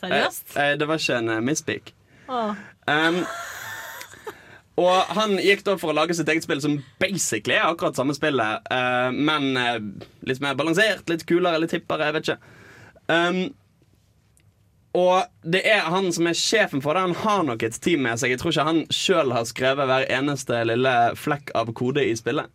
[0.00, 0.56] Seriøst?
[0.80, 1.92] Det var ikke en uh, misspeak.
[2.26, 2.58] Oh.
[2.90, 3.20] Um,
[4.82, 8.14] og han gikk da for å lage sitt eget spill som basically er akkurat samme
[8.14, 8.68] spillet,
[9.10, 9.48] men
[10.22, 12.52] litt mer balansert, litt kulere, litt hippere, jeg vet ikke.
[13.10, 13.40] Um,
[14.98, 17.06] og det er han som er sjefen for det.
[17.06, 18.34] Han har nok et team med seg.
[18.34, 22.50] Jeg tror ikke han sjøl har skrevet hver eneste lille flekk av kode i spillet.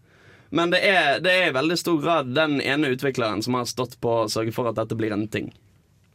[0.54, 3.96] Men det er, det er i veldig stor grad den ene utvikleren som har stått
[4.04, 5.50] på å sørge for at dette blir en ting.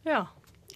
[0.07, 0.27] Ja.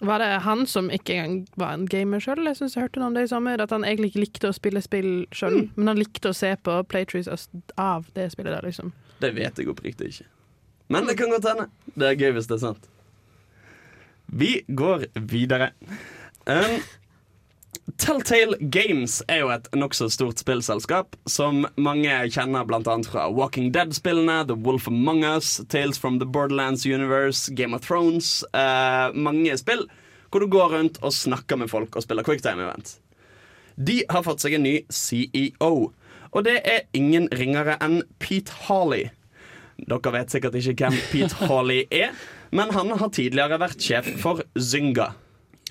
[0.04, 2.42] Var det han som ikke engang var en gamer sjøl?
[2.44, 3.62] Jeg synes jeg hørte noe om det i sommer.
[3.62, 6.80] At han egentlig ikke likte å spille spill sjøl, men han likte å se på
[6.90, 7.30] playtrees
[7.80, 8.92] av det spillet der, liksom.
[9.22, 10.28] Det vet jeg oppriktig ikke.
[10.92, 11.70] Men det kan godt hende.
[11.94, 12.90] Det er gøy hvis det er sant.
[14.36, 15.70] Vi går videre.
[16.46, 16.80] Um,
[17.98, 22.96] Telltale Games er jo et nokså stort spillselskap som mange kjenner bl.a.
[23.06, 28.42] fra Walking Dead-spillene, The Wolf Among Us, Tales from the Borderlands Universe, Game of Thrones.
[28.54, 29.86] uh, mange spill
[30.30, 32.96] hvor du går rundt og snakker med folk og spiller quicktime-event.
[33.78, 35.92] De har fått seg en ny CEO,
[36.34, 39.12] og det er ingen ringere enn Pete Harley.
[39.78, 42.10] Dere vet sikkert ikke hvem Pete Harley er,
[42.54, 45.08] men han har tidligere vært sjef for Zynga.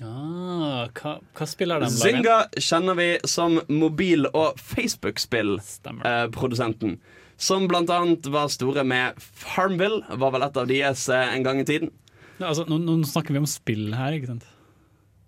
[0.02, 1.86] Ah, hva, hva spiller de?
[1.94, 6.90] Zynga kjenner vi som mobil- og Facebook-spillprodusenten.
[6.96, 7.00] Eh,
[7.44, 11.60] som blant annet var store med Farmville, var vel et av deres eh, en gang
[11.62, 11.90] i tiden.
[12.40, 14.44] Ja, altså, nå, nå snakker vi om spill her, ikke sant?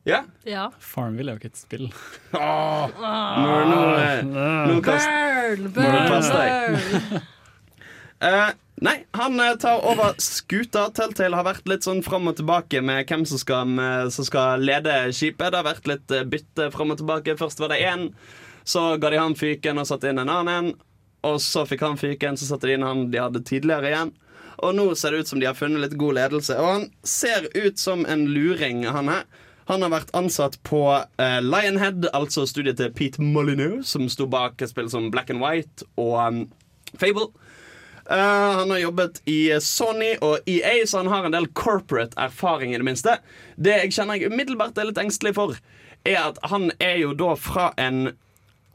[0.07, 0.21] Ja.
[0.47, 0.69] ja.
[0.83, 1.89] Farmville er jo ikke et spill.
[2.37, 3.11] Oh, nå,
[3.71, 3.79] nå,
[4.29, 5.77] nå, nå kast, Burn, burn.
[5.83, 5.87] burn,
[8.21, 8.55] burn.
[8.77, 10.91] Eh, nei, han eh, tar over skuta.
[10.91, 14.61] Telltale har vært litt sånn fram og tilbake med hvem som skal, med, som skal
[14.61, 15.51] lede skipet.
[15.53, 17.39] Det har vært litt eh, bytte fram og tilbake.
[17.39, 18.11] Først var det én,
[18.65, 20.73] så ga de han fyken og satte inn en annen.
[20.73, 20.75] en.
[21.27, 24.13] Og så fikk han fyken, så satte de inn han de hadde tidligere igjen.
[24.65, 26.55] Og nå ser det ut som de har funnet litt god ledelse.
[26.61, 29.27] Og han ser ut som en luring, han her.
[29.67, 34.63] Han har vært ansatt på uh, Lionhead, altså studiet til Pete Molyneux, som sto bak
[34.71, 36.39] spill som Black and White og um,
[36.95, 37.33] Fable.
[38.11, 42.75] Eh, han har jobbet i Sony og EA, så han har en del corporate erfaring.
[42.75, 43.19] i det minste
[43.57, 45.57] Det jeg kjenner jeg umiddelbart er litt engstelig for,
[46.05, 48.17] er at han er jo da fra en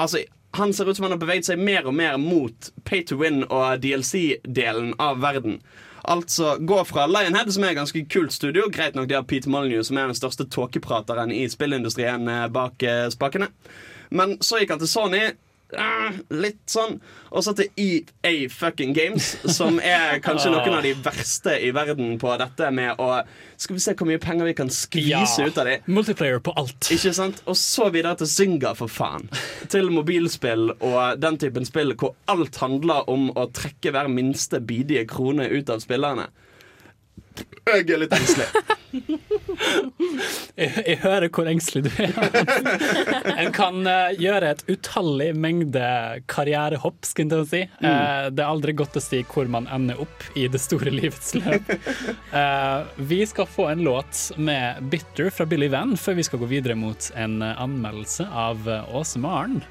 [0.01, 0.23] Altså,
[0.57, 3.43] han ser ut som han har beveget seg mer og mer mot pay to win
[3.43, 5.59] og DLC-delen av verden.
[6.01, 8.65] Altså gå fra Lionhead, som er et ganske kult studio.
[8.73, 12.83] Greit nok de har Pete Molyneux, som er den største tåkeprateren i spillindustrien eh, bak
[12.83, 13.51] eh, spakene.
[14.09, 15.21] Men så gikk han til Sony.
[15.77, 16.97] Eh, litt sånn.
[17.31, 22.17] Og så til EA fucking Games, som er kanskje noen av de verste i verden
[22.21, 23.21] på dette med å
[23.61, 25.83] Skal vi se hvor mye penger vi kan skvise ut av dem.
[25.85, 26.89] Multiplayer på alt.
[26.93, 27.43] Ikke sant?
[27.45, 29.27] Og så videre til Zynga, for faen.
[29.69, 35.05] Til mobilspill og den typen spill hvor alt handler om å trekke hver minste bidige
[35.11, 36.31] krone ut av spillerne.
[37.71, 38.47] Jeg er litt engstelig.
[40.57, 42.11] Jeg, jeg hører hvor engstelig du er.
[43.41, 45.83] En kan uh, gjøre et utallig mengde
[46.31, 47.61] karrierehopp, skal å si.
[47.63, 51.33] Eh, det er aldri godt å si hvor man ender opp i det store livets
[51.37, 51.71] løp.
[52.33, 56.51] Uh, vi skal få en låt med 'Bitter' fra Billy Van før vi skal gå
[56.51, 59.61] videre mot en anmeldelse av Åse Maren.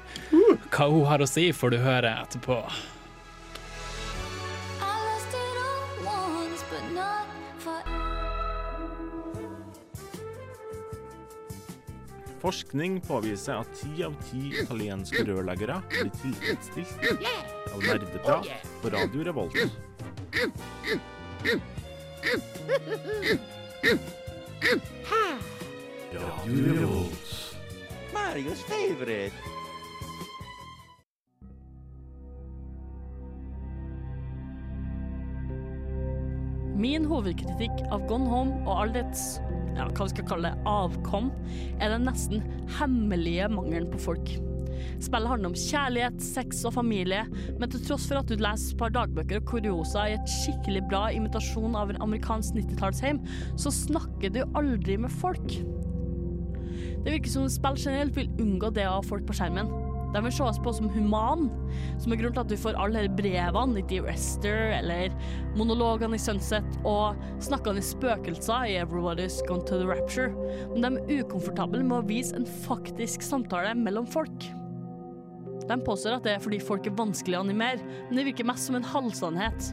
[0.71, 2.63] Hva hun har å si, får du høre etterpå.
[12.41, 17.03] Forskning påviser at ti av ti italienske rørleggere blir tilfredsstilt
[17.69, 18.49] av nerdeprat
[18.81, 19.53] på Radio Revolt.
[26.17, 27.29] Radio Revolt.
[28.09, 29.37] Mario's favorite.
[36.81, 39.35] Min hovedkritikk av Gone Home og all dets
[39.77, 41.31] ja, hva vi skal kalle det, avkom,
[41.79, 42.45] er den nesten
[42.77, 44.33] hemmelige mangelen på folk.
[45.01, 47.23] Spillet handler om kjærlighet, sex og familie,
[47.59, 50.83] men til tross for at du leser et par dagbøker og kuriosa i et skikkelig
[50.89, 53.21] bra imitasjon av en amerikansk 90-tallsheim,
[53.59, 55.59] så snakker du aldri med folk.
[57.01, 59.69] Det virker som spill generelt vil unngå det å ha folk på skjermen.
[60.11, 61.47] De vil ses på som human,
[62.01, 65.13] som er grunnen til at du får alle disse brevene i The Rester eller
[65.55, 70.33] monologene i Sunset og snakkende spøkelser i Everybody's Gone to the Rapture.
[70.73, 74.51] Men de er ukomfortable med å vise en faktisk samtale mellom folk.
[75.69, 78.67] De påstår at det er fordi folk er vanskelig å animere, men det virker mest
[78.67, 79.71] som en halvsannhet.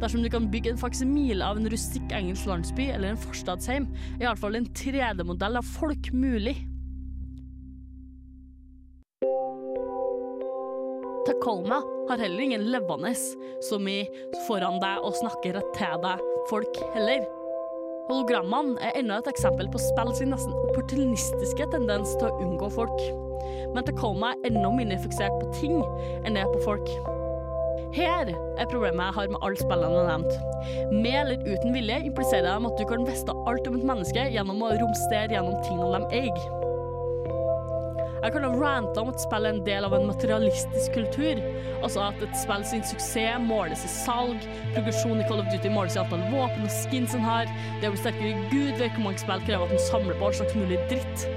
[0.00, 3.86] Dersom du kan bygge en faksimile av en rustikk engelsk landsby eller en forstadsheim,
[4.18, 6.58] er iallfall en 3D-modell av folk mulig.
[11.46, 13.14] Tacoma har heller ingen levende
[13.62, 14.00] som i
[14.48, 17.22] foran deg og snakker til deg folk heller.
[18.08, 22.98] Hologrammene er enda et eksempel på spill sin nesten opportunistiske tendens til å unngå folk.
[23.76, 25.78] Men Tacoma er enda mindre fiksert på ting
[26.24, 26.90] enn det er på folk.
[27.94, 30.92] Her er problemet jeg har med alle spillene jeg har nevnt.
[30.98, 34.66] Med eller uten vilje impliserer de at du kan vite alt om et menneske gjennom
[34.66, 36.55] å romstere gjennom tingene de eier.
[38.26, 41.38] Jeg kan ha ranta om at spill er en del av en materialistisk kultur.
[41.76, 44.42] Altså at et spill sin suksess måles i salg,
[44.74, 47.46] progresjon i Call of Duty måles i antall våpen og skins en har,
[47.78, 50.36] det å bli sterkere Gud vet hvor mange spill krever at en samler på all
[50.40, 51.28] slags mulig dritt.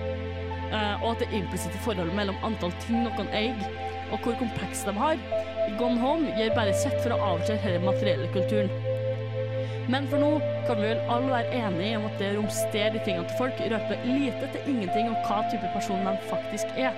[0.74, 3.70] uh, og at det implisitte forholdet mellom antall ting noen eier,
[4.10, 5.22] og hvor komplekse de har,
[5.70, 8.89] i Gone Home gir bare sett for å avsløre denne materielle kulturen.
[9.90, 10.36] Men for nå
[10.68, 13.62] kan vi vel alle være enige om at det å romstere de tingene til folk
[13.72, 16.94] røper lite til ingenting om hva type person de faktisk er.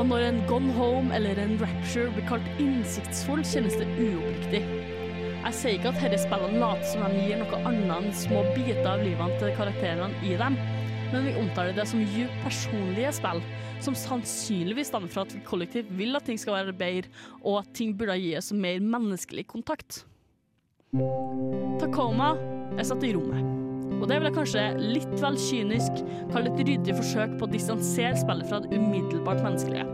[0.00, 4.64] Og når en Gone Home eller en Rapture blir kalt innsiktsfull, kjennes det uoppriktig.
[5.40, 8.82] Jeg sier ikke at disse spillene later som de gir noe annet enn små biter
[8.90, 10.58] av livene til karakterene i dem,
[11.10, 13.40] men vi omtaler det som djupt personlige spill,
[13.82, 17.74] som sannsynligvis stammer fra at vi kollektivt vil at ting skal være bedre, og at
[17.78, 20.04] ting burde gi oss mer menneskelig kontakt.
[20.90, 22.32] Tacoma
[22.74, 23.44] er satt i rommet.
[24.00, 26.00] Og det vil jeg kanskje litt vel kynisk
[26.32, 29.84] kalle et ryddig forsøk på å distansere spillet fra det umiddelbart menneskelige.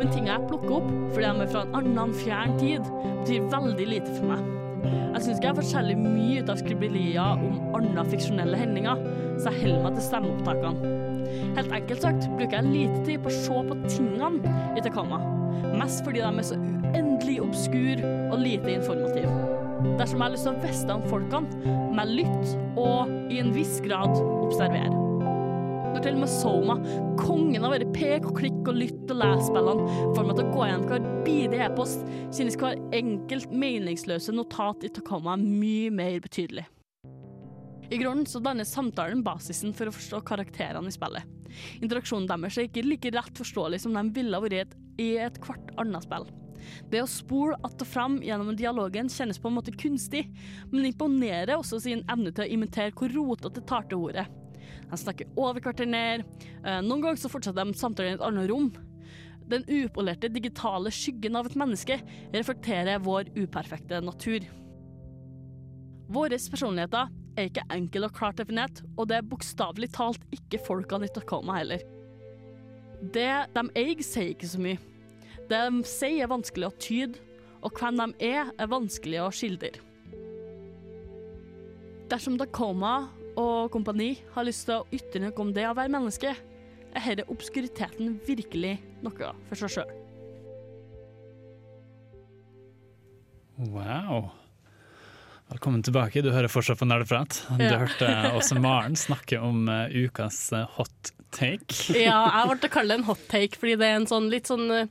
[0.00, 3.88] Men tinga jeg plukker opp fordi de er fra en annen fjern tid, betyr veldig
[3.92, 4.50] lite for meg.
[4.82, 9.06] Jeg syns ikke jeg får særlig mye ut av skriblerier om andre fiksjonelle hendinger,
[9.38, 10.92] så jeg holder meg til stemmeopptakene.
[11.60, 15.22] Helt enkelt sagt bruker jeg lite tid på å se på tingene i Tacoma,
[15.78, 19.51] mest fordi de er så uendelig obskur og lite informativ.
[19.82, 23.50] Dersom jeg har lyst til å vite om folkene, må jeg lytte og i en
[23.54, 24.92] viss grad observere.
[25.92, 26.76] Når til og med Soma,
[27.18, 30.52] kongen av å være pek og klikk og lytt og lese-spillene, får meg til å
[30.54, 36.64] gå gjennom hver bidige e-post, synes hver enkelt meningsløse notat i Takoma mye mer betydelig.
[37.92, 41.26] I grunnen så danner samtalen basisen for å forstå karakterene i spillet.
[41.84, 46.06] Interaksjonen deres er ikke like rett forståelig som de ville vært i et, hvert annet
[46.06, 46.30] spill.
[46.90, 50.26] Det å spole att og fram gjennom dialogen kjennes på en måte kunstig,
[50.70, 54.26] men imponerer også sin evne til å imitere hvor rotete tar til ordet.
[54.90, 56.24] De snakker over hverandre ned.
[56.64, 58.70] Eh, Noen ganger så fortsetter de samtalen i et annet rom.
[59.48, 61.98] Den upolerte digitale skyggen av et menneske
[62.34, 64.46] reflekterer vår uperfekte natur.
[66.12, 67.08] Våre personligheter
[67.40, 71.56] er ikke enkle og klart definert, og det er bokstavelig talt ikke folkene i Tacoma
[71.56, 71.84] heller.
[73.02, 74.91] Det de eier, sier ikke så mye.
[75.52, 77.20] Det de sier, er vanskelig å tyde,
[77.62, 79.74] og hvem de er, er vanskelig å skildre.
[82.08, 82.94] Dersom Dacoma
[83.40, 86.32] og kompani har lyst til å ytre noe om det å være menneske,
[86.92, 89.92] er denne obskuriteten virkelig noe for seg sjøl.
[93.62, 94.30] Wow.
[95.52, 96.22] Velkommen tilbake.
[96.24, 97.42] Du hører fortsatt på Nerdeprat.
[97.58, 97.78] Du Ja.
[97.84, 101.68] hørte også Maren snakke om eh, ukas eh, hot take.
[101.96, 104.48] Ja, jeg ble å kalle det en hot take, fordi det er en sånn litt
[104.48, 104.88] sånn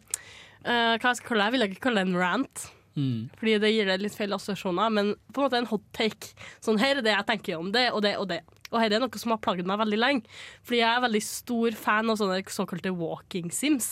[0.66, 1.50] eh, Hva jeg skal kalle det?
[1.50, 2.64] Jeg vil ikke kalle det en rant.
[2.96, 3.20] Mm.
[3.40, 6.34] Fordi det gir deg litt feil assosiasjoner, men på en måte en hot take.
[6.64, 8.42] Sånn, her er det jeg tenker om det og det og det.
[8.72, 10.40] Og her er noe som har plaget meg veldig lenge.
[10.64, 13.92] Fordi jeg er veldig stor fan av sånne såkalte walking sims.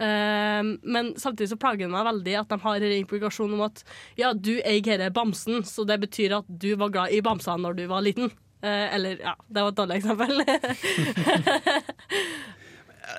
[0.00, 3.82] Eh, men samtidig så plager det meg veldig at de har en implikasjon om at
[4.18, 7.76] ja, du eier denne bamsen, så det betyr at du var glad i bamser når
[7.76, 8.32] du var liten.
[8.60, 10.32] Uh, eller ja, det var et dårlig eksempel.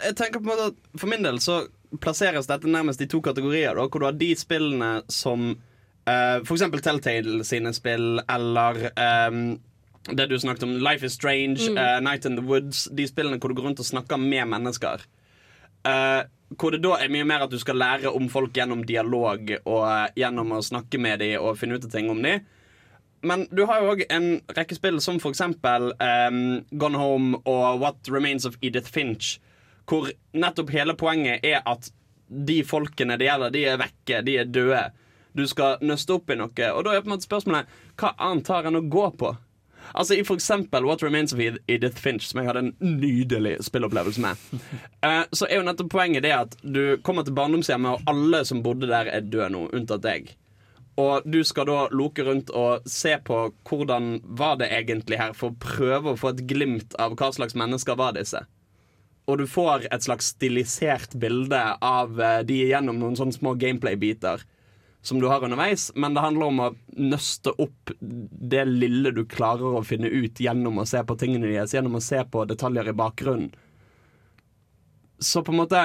[0.05, 1.55] Jeg tenker på en måte at For min del så
[1.99, 3.75] plasseres dette nærmest i to kategorier.
[3.75, 5.49] Da, hvor du har de spillene som
[6.07, 8.79] uh, for eksempel Telltale sine spill, eller
[9.27, 9.59] um,
[10.07, 11.77] det du snakket om, Life is Strange, Mm.
[11.77, 12.87] uh, Night in the Woods.
[12.95, 15.03] De spillene hvor du går rundt og snakker med mennesker.
[15.85, 16.23] Uh,
[16.59, 19.83] hvor det da er mye mer at du skal lære om folk gjennom dialog og
[19.87, 22.41] uh, gjennom å snakke med dem og finne ut av ting om dem.
[23.23, 27.77] Men du har jo òg en rekke spill som for eksempel ehm, Gone Home og
[27.83, 29.35] What Remains of Edith Finch,
[29.91, 31.91] hvor nettopp hele poenget er at
[32.31, 34.83] de folkene det gjelder, de er vekke, de er døde.
[35.35, 36.67] Du skal nøste opp i noe.
[36.71, 39.33] Og da er på en måte spørsmålet hva annet har en å gå på?
[39.91, 44.21] Altså I for eksempel What Remains of Edith Finch, som jeg hadde en nydelig spillopplevelse
[44.23, 44.43] med,
[45.03, 48.63] uh, så er jo nettopp poenget det at du kommer til barndomshjemmet, og alle som
[48.63, 50.31] bodde der, er døde nå, unntatt deg.
[51.01, 55.51] Og du skal da loke rundt og se på hvordan var det egentlig her, for
[55.51, 58.43] å prøve å få et glimt av hva slags mennesker var disse.
[59.31, 64.43] Og du får et slags stilisert bilde av eh, de gjennom noen sånne små gameplay-biter
[65.01, 66.67] som du har underveis, men det handler om å
[66.99, 71.73] nøste opp det lille du klarer å finne ut gjennom å se på tingene deres,
[71.73, 73.49] gjennom å se på detaljer i bakgrunnen.
[75.21, 75.81] Så på en måte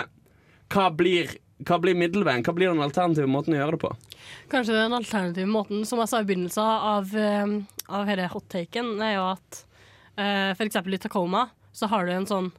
[0.73, 1.31] Hva blir,
[1.63, 2.43] hva blir middelveien?
[2.43, 3.91] Hva blir den alternative måten å gjøre det på?
[4.51, 7.53] Kanskje den alternative måten, som jeg sa i begynnelsen av, eh,
[7.87, 9.61] av denne hot-taken, er jo at
[10.19, 11.45] eh, for eksempel i Tacoma
[11.77, 12.51] så har du en sånn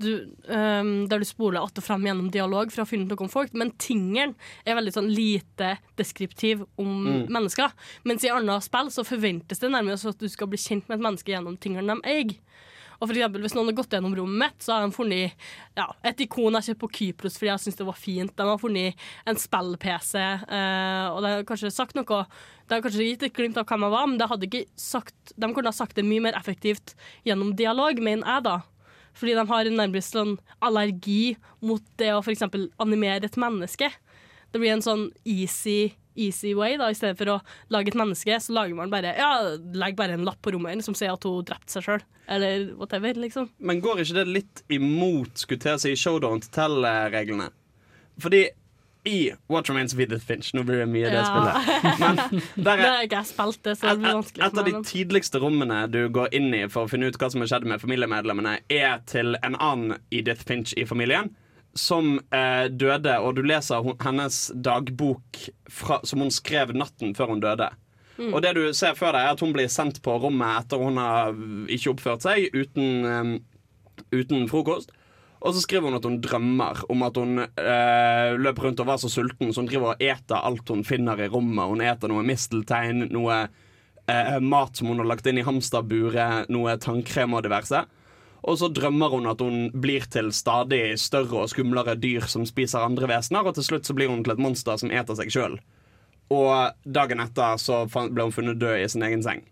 [0.00, 0.12] du,
[0.48, 3.52] um, der du spoler att og fram gjennom dialog for å ut noe om folk,
[3.54, 4.34] men tingeren
[4.66, 7.28] er veldig sånn lite deskriptiv om Mm.
[7.28, 7.72] mennesker.
[8.04, 11.04] Mens i andre spill så forventes det nærmest at du skal bli kjent med et
[11.04, 12.36] menneske gjennom tingene de eier.
[13.00, 15.32] Og for eksempel, Hvis noen har gått gjennom rommet mitt, så har de funnet
[15.74, 18.36] ja, et ikon jeg kjøpte på Kypros fordi jeg syntes det var fint.
[18.36, 18.94] De har funnet
[19.26, 22.26] en spill-PC, eh, og de har kanskje sagt noe
[22.68, 25.32] De har kanskje gitt et glimt av hvem jeg var, men de, hadde ikke sagt,
[25.36, 26.94] de kunne ha sagt det mye mer effektivt
[27.26, 28.60] gjennom dialog, mener jeg, da.
[29.16, 32.44] Fordi de har en nærmest sånn allergi mot det å f.eks.
[32.80, 33.90] animere et menneske.
[34.50, 36.90] Det blir en sånn easy, easy way, da.
[36.90, 37.40] I stedet for å
[37.72, 39.32] lage et menneske, så lager man bare Ja,
[39.74, 42.06] legg bare en lapp på rommet som sier at hun drepte seg sjøl.
[42.30, 43.50] Eller whatever, liksom.
[43.58, 47.50] Men går ikke det litt imot skulle til å si show don't tell-reglene?
[48.20, 48.44] Fordi
[49.08, 51.24] i What Remains of Edith Finch Nå blir det mye det Ja.
[51.24, 52.00] spillet.
[52.00, 55.78] Men der er jeg spilt, det, så det blir vanskelig et av de tidligste rommene
[55.88, 59.00] du går inn i for å finne ut hva som har skjedd med familiemedlemmene, er
[59.08, 61.32] til en annen Edith Finch i familien.
[61.78, 65.38] Som eh, døde, og du leser hennes dagbok
[65.70, 67.70] fra, som hun skrev natten før hun døde.
[68.18, 68.34] Mm.
[68.34, 70.98] Og det du ser før deg, er at hun blir sendt på rommet etter hun
[71.00, 71.30] har
[71.70, 73.30] ikke oppført seg, uten, um,
[74.12, 74.90] uten frokost.
[75.40, 78.98] Og så skriver hun at hun drømmer om at hun eh, løper rundt og var
[79.00, 81.70] så sulten, så hun driver og eter alt hun finner i rommet.
[81.70, 83.38] Hun eter noe misteltein, noe
[84.04, 87.86] eh, mat som hun har lagt inn i hamsterburet, noe tannkrem og diverse.
[88.40, 92.84] Og så drømmer hun at hun blir til stadig større og skumlere dyr som spiser
[92.84, 95.56] andre vesener, og til slutt så blir hun til et monster som eter seg sjøl.
[96.30, 99.42] Og dagen etter så ble hun funnet død i sin egen seng.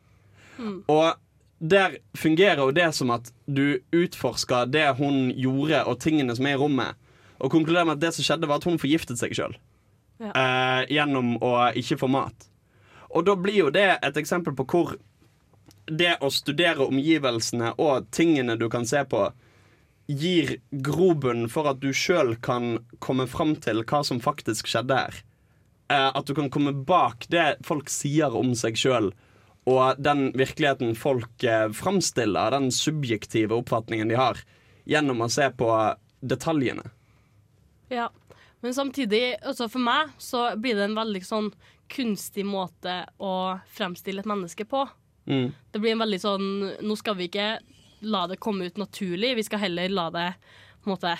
[0.90, 1.16] Og
[1.58, 6.54] der fungerer jo det som at du utforsker det hun gjorde, og tingene som er
[6.54, 6.94] i rommet,
[7.38, 9.58] og konkluderer med at det som skjedde, var at hun forgiftet seg sjøl.
[10.18, 10.30] Ja.
[10.34, 12.48] Uh, gjennom å ikke få mat.
[13.14, 14.96] Og da blir jo det et eksempel på hvor
[15.88, 19.28] det å studere omgivelsene og tingene du kan se på,
[20.08, 25.22] gir grobunn for at du sjøl kan komme fram til hva som faktisk skjedde her.
[25.88, 29.12] Uh, at du kan komme bak det folk sier om seg sjøl,
[29.68, 34.40] og den virkeligheten folk eh, framstiller, den subjektive oppfatningen de har,
[34.88, 35.68] gjennom å se på
[36.20, 36.86] detaljene.
[37.92, 38.08] Ja,
[38.60, 41.50] men samtidig, også for meg, så blir det en veldig sånn
[41.88, 44.84] kunstig måte å fremstille et menneske på.
[45.28, 45.50] Mm.
[45.72, 46.46] Det blir en veldig sånn
[46.88, 47.48] Nå skal vi ikke
[48.08, 50.28] la det komme ut naturlig, vi skal heller la det
[50.80, 51.12] på en måte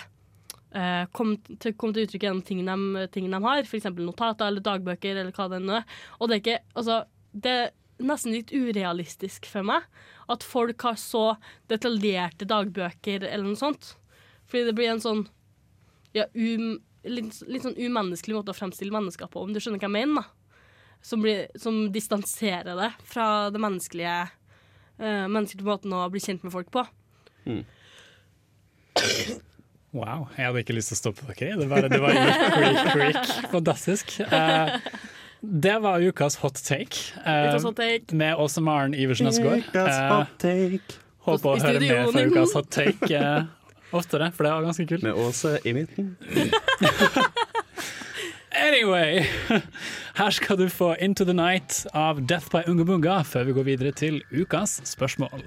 [0.72, 3.88] eh, komme til, komme til uttrykk gjennom ting de, ting de har, f.eks.
[3.99, 5.99] notater eller dagbøker eller hva det nå er.
[6.18, 7.01] Og det er ikke Altså,
[7.32, 7.57] det
[7.99, 9.86] nesten litt urealistisk for meg
[10.30, 11.24] at folk har så
[11.70, 13.94] detaljerte dagbøker eller noe sånt.
[14.49, 15.24] Fordi det blir en sånn
[16.16, 19.88] ja, um, litt, litt sånn umenneskelig måte å fremstille mennesker på, om du skjønner hva
[19.88, 20.22] jeg mener.
[20.22, 20.34] da.
[21.05, 24.16] Som, blir, som distanserer det fra det menneskelige
[24.99, 26.82] uh, menneskelige måten å bli kjent med folk på.
[29.96, 31.55] Wow, jeg hadde ikke lyst til å stoppe dere.
[31.62, 32.18] Det var, det var
[32.57, 33.30] creak, creak.
[33.55, 34.18] Fantastisk.
[34.20, 34.74] Eh,
[35.43, 37.12] det var ukas hot take.
[37.24, 38.14] eh, Ukas hot take.
[38.16, 39.62] Med Åse Maren Iversen Østgaard.
[40.39, 40.99] Take.
[41.28, 43.45] Håper å høre mer fra ukas hot take eh,
[43.93, 45.03] oftere, for det var ganske kult.
[45.03, 46.16] Med Åse i midten.
[48.59, 49.22] Anyway,
[50.18, 53.62] her skal du få Into the Night av Death by Unga Bunga før vi går
[53.68, 55.45] videre til ukas spørsmål.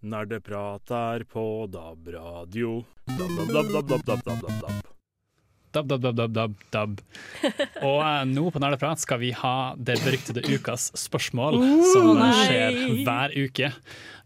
[0.00, 2.84] Nerde pratar på DAB-radio.
[3.04, 4.86] DAB-DAB-DAB-DAB-DAB-DAB.
[5.72, 7.02] DAB-DAB-DAB-DAB-DAB.
[7.84, 11.60] Og eh, nå på Nerdeprat skal vi ha det beryktede ukas spørsmål,
[11.92, 13.68] som skjer hver uke.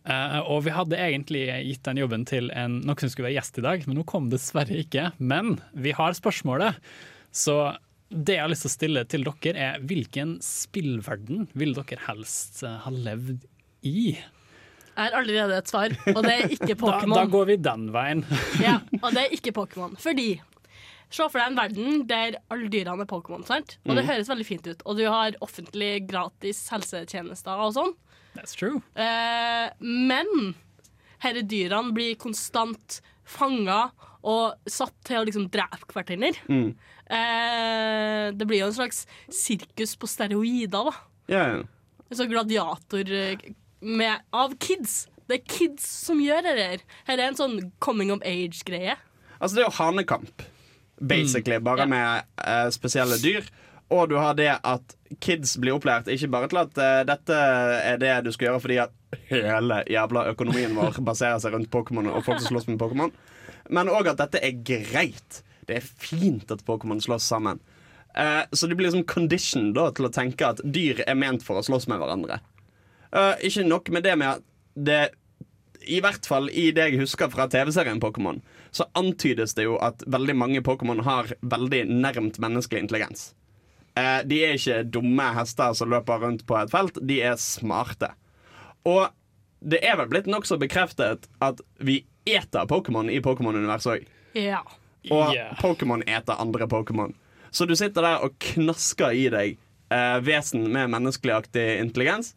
[0.04, 3.58] Eh, og vi hadde egentlig gitt den jobben til en, noen som skulle være gjest
[3.58, 5.08] i dag, men hun kom dessverre ikke.
[5.18, 6.78] Men vi har spørsmålet,
[7.34, 7.74] så
[8.14, 12.62] det jeg har lyst til å stille til dere, er hvilken spillverden ville dere helst
[12.62, 13.42] eh, ha levd
[13.82, 14.14] i?
[14.97, 18.24] Har allerede et svar, og det er ikke Da, da går vi den veien.
[18.62, 19.97] Ja, og det er ikke Pokémon.
[19.99, 20.40] Fordi
[21.14, 23.76] Se for deg en verden der alle dyrene er Pokémon, sant?
[23.84, 24.09] Og det Mm.
[24.09, 24.80] høres veldig fint ut.
[24.86, 27.92] Og du har offentlig gratis helsetjenester og sånn.
[28.34, 28.80] That's true.
[28.99, 30.26] Eh, men
[31.22, 33.92] disse dyrene blir konstant fanga
[34.24, 36.32] og satt til å liksom drepe hverandre.
[36.51, 36.74] Mm.
[37.14, 40.95] Eh, det blir jo en slags sirkus på steroider, da.
[41.30, 41.45] Ja.
[42.11, 43.36] En sånn gladiator eh,
[43.85, 45.05] med, av kids.
[45.28, 46.82] Det er kids som gjør det der.
[47.09, 48.97] Her er en sånn coming of age-greie.
[49.39, 50.45] Altså, det er jo hanekamp,
[51.01, 53.47] basically, bare med uh, spesielle dyr.
[53.93, 57.41] Og du har det at kids blir opplært ikke bare til at uh, dette
[57.85, 58.95] er det du skal gjøre fordi at
[59.28, 63.12] hele jævla økonomien vår baserer seg rundt Pokémon og folk som slåss med Pokémon,
[63.72, 65.43] men òg at dette er greit.
[65.68, 67.61] Det er fint at Pokémon slåss sammen.
[68.14, 71.61] Uh, så de blir liksom conditioned da, til å tenke at dyr er ment for
[71.61, 72.41] å slåss med hverandre.
[73.14, 74.44] Eh, ikke nok med det med at
[74.74, 75.02] det
[75.84, 78.40] i hvert fall i det jeg husker fra TV-serien Pokémon,
[78.74, 83.34] så antydes det jo at veldig mange Pokémon har veldig nærmt menneskelig intelligens.
[83.94, 88.10] Eh, de er ikke dumme hester som løper rundt på et felt, de er smarte.
[88.88, 89.06] Og
[89.64, 94.08] det er vel blitt nokså bekreftet at vi eter Pokémon i Pokémon-universet òg.
[94.34, 94.64] Ja.
[95.12, 95.52] Og Yeah.
[95.60, 97.12] Pokémon eter andre Pokémon.
[97.52, 99.58] Så du sitter der og knasker i deg
[99.92, 102.32] eh, vesen med menneskeligaktig intelligens.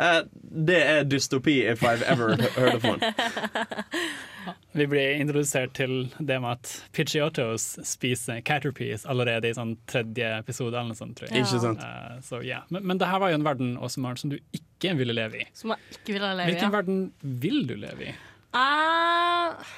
[0.00, 0.20] Eh,
[0.66, 3.12] det er dystopi if I've ever heard of one.
[4.72, 10.72] Vi blir introdusert til det med at Pidgeotos spiser Caterpies allerede i sånn tredje episode.
[10.72, 11.44] eller noe sånt, tror jeg.
[11.44, 11.84] Ikke sant?
[11.84, 12.64] Uh, so, yeah.
[12.72, 15.42] Men, men det her var jo en verden også, Maren, som du ikke ville leve
[15.44, 15.46] i.
[15.56, 16.52] Som jeg ikke ville leve i.
[16.54, 16.76] Hvilken ja.
[16.78, 17.02] verden
[17.44, 18.14] vil du leve i?
[18.56, 19.74] Uh,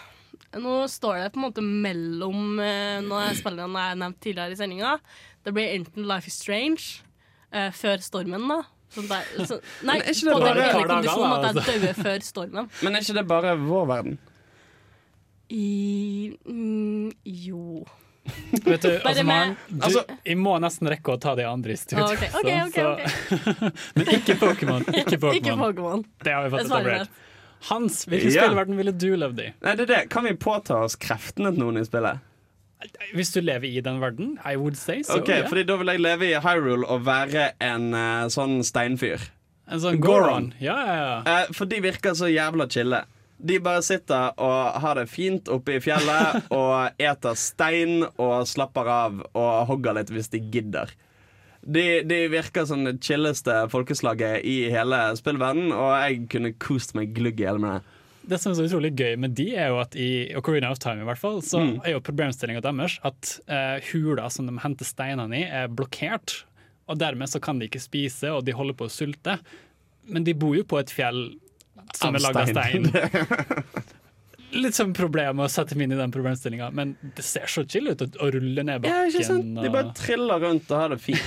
[0.63, 4.23] nå står det på en måte mellom uh, når jeg spiller den jeg har nevnt
[4.23, 4.95] tidligere i sendinga.
[5.45, 7.03] Det blir enten Life is Strange
[7.51, 8.63] uh, før stormen, da.
[8.95, 11.57] Sånn der, så, nei, Men er ikke det på den bare- ene kondisjonen at jeg
[11.57, 11.73] altså.
[11.73, 12.71] dauer før stormen.
[12.83, 14.19] Men er ikke det bare vår verden?
[15.51, 17.85] I mm, Jo.
[18.65, 21.73] Vet du, altså, med- Maren, du, Altså- jeg må nesten rekke å ta de andre
[21.73, 22.05] i studio.
[22.05, 24.87] Ok, okay, ok, så- men ikke Pokémon.
[24.95, 25.59] Ikke Pokémon.
[25.75, 26.05] Pokémon.
[26.25, 27.09] Det har vi fått etablert.
[27.69, 28.43] Hans, hvilken Ja.
[28.47, 29.51] spillverden ville du levd i?
[29.63, 30.11] Nei, det er det.
[30.11, 32.21] Kan vi påta oss kreftene til noen i spillet?
[33.15, 35.19] Hvis du lever i den verden, I would say so.
[35.21, 35.49] Ok, yeah.
[35.49, 39.23] fordi Da vil jeg leve i Hyrule og være en uh, sånn steinfyr.
[39.71, 40.25] En sånn Goron.
[40.29, 40.49] Goron.
[40.61, 41.19] Ja, ja, ja.
[41.25, 43.05] Uh, for de virker så jævla chille.
[43.45, 48.89] De bare sitter og har det fint oppe i fjellet og eter stein og slapper
[48.89, 50.93] av og hogger litt hvis de gidder.
[51.65, 57.15] De, de virker som det chilleste folkeslaget i hele spillverdenen, og jeg kunne kost meg
[57.17, 58.01] glugg i hele med det.
[58.29, 60.09] Det som er så utrolig gøy med de, er jo at i
[60.39, 61.75] Ocarina of Time i hvert fall, så Mm.
[61.85, 66.45] er jo problemstillinga deres at uh, hula som de henter steinene i, er blokkert.
[66.89, 69.39] Og dermed så kan de ikke spise, og de holder på å sulte.
[70.09, 71.35] Men de bor jo på et fjell
[71.97, 72.89] som er laga av stein.
[74.55, 77.89] Litt sånn problem å sette meg inn i den problemstillinga, men det ser så chill
[77.91, 79.49] ut å, rulle ned Ja, ikke sant?
[79.49, 79.65] bakken.
[79.67, 81.25] De bare triller rundt og har det fint.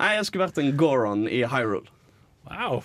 [0.00, 1.86] Nei, jeg skulle vært en Goron i Hyrule.
[2.48, 2.82] Wow,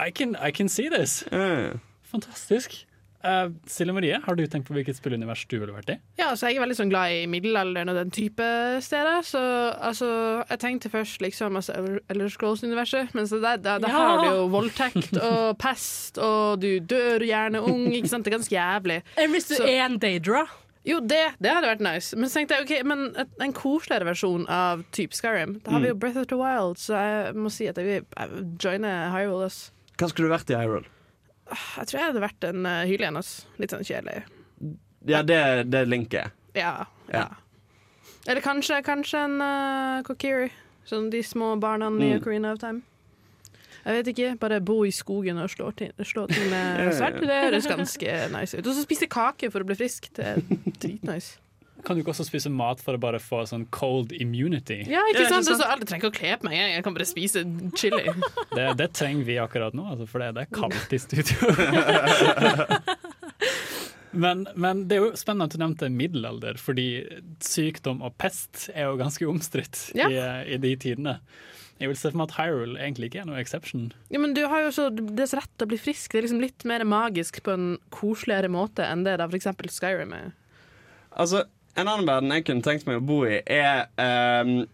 [0.00, 1.20] I, can, I can see this.
[1.30, 1.74] Ja.
[2.12, 2.84] Fantastisk.
[3.26, 5.94] Uh, Silje Marie, har du tenkt på hvilket spillunivers du ville vært i?
[6.20, 8.44] Ja, altså Jeg er veldig sånn glad i middelalderen og den type
[8.84, 9.24] steder.
[9.26, 9.40] Så
[9.82, 10.10] altså,
[10.52, 11.74] jeg tenkte først liksom altså,
[12.12, 14.04] Elder Scrolls-universet, men så der, der, der Ja!
[14.04, 17.88] har du jo voldtekt og pest, og du dør gjerne ung.
[17.96, 18.28] Ikke sant?
[18.28, 19.00] Det er ganske jævlig.
[19.18, 20.44] Enn hvis du Så- er en Daedra?
[20.86, 22.14] Jo, det, det hadde vært nice.
[22.14, 23.08] Men så tenkte jeg, ok, men
[23.42, 25.56] en koseligere versjon av type Skyrim.
[25.64, 28.52] Da har vi jo Breath of the Wild, så jeg må si at jeg vil
[28.62, 29.48] joine Hyrule.
[29.98, 30.86] Hva skulle du vært i Hyrule?
[31.50, 33.16] Jeg tror jeg hadde vært en uh, hylen.
[33.20, 33.46] ass.
[33.62, 34.24] Litt sånn kjedelig.
[35.06, 35.38] Ja, det,
[35.70, 36.32] det linker jeg.
[36.58, 36.72] Ja.
[37.12, 37.28] Ja.
[38.26, 40.48] Eller kanskje, kanskje en uh, Kokiri.
[40.86, 42.20] Sånn de små barna i Mm.
[42.20, 42.82] Ocarina of Time.
[43.86, 47.20] Jeg vet ikke, Bare bo i skogen og slå til, slå til med sverd.
[47.22, 48.66] Det høres ganske nice ut.
[48.66, 50.08] Og så spise kake for å bli frisk.
[50.18, 50.40] Det er
[50.82, 51.38] dritnice.
[51.86, 54.80] Kan du ikke også spise mat for å bare få sånn cold immunity?
[54.90, 55.46] Ja, ikke Ja, ikke sant?
[55.52, 55.62] sant?
[55.70, 56.56] Alle trenger ikke å kle på meg.
[56.74, 57.44] Jeg kan bare spise
[57.78, 58.02] chili.
[58.56, 61.46] Det, det trenger vi akkurat nå, altså, for det, det er kaldt i studio.
[64.24, 66.86] men, men det er jo spennende at du nevnte middelalder, fordi
[67.44, 70.08] sykdom og pest er jo ganske omstridt Ja.
[70.08, 71.18] i, i de tidene.
[71.76, 73.90] Jeg vil se for meg at Hyrule egentlig ikke er noe exception.
[74.08, 76.08] Ja, men du har jo så, Det så rett å bli frisk.
[76.14, 79.50] Det er liksom litt mer magisk på en koseligere måte enn det da f.eks.
[79.76, 80.30] Skyrim er.
[81.20, 81.42] Altså,
[81.76, 84.64] En annen verden jeg kunne tenkt meg å bo i, er um,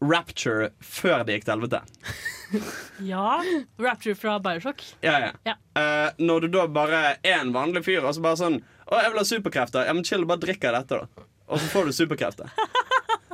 [0.00, 1.84] Rapture før det gikk til helvete.
[3.06, 3.38] Ja.
[3.78, 4.82] Rapture fra Bioshock.
[5.06, 5.28] Ja, ja.
[5.46, 5.52] Ja.
[5.78, 8.56] Uh, når du da bare er en vanlig fyr, og så bare sånn
[8.88, 9.86] Å, jeg vil ha superkrefter.
[9.86, 11.28] Ja, men chill, bare drikk av dette, da.
[11.46, 12.50] Og så får du superkrefter.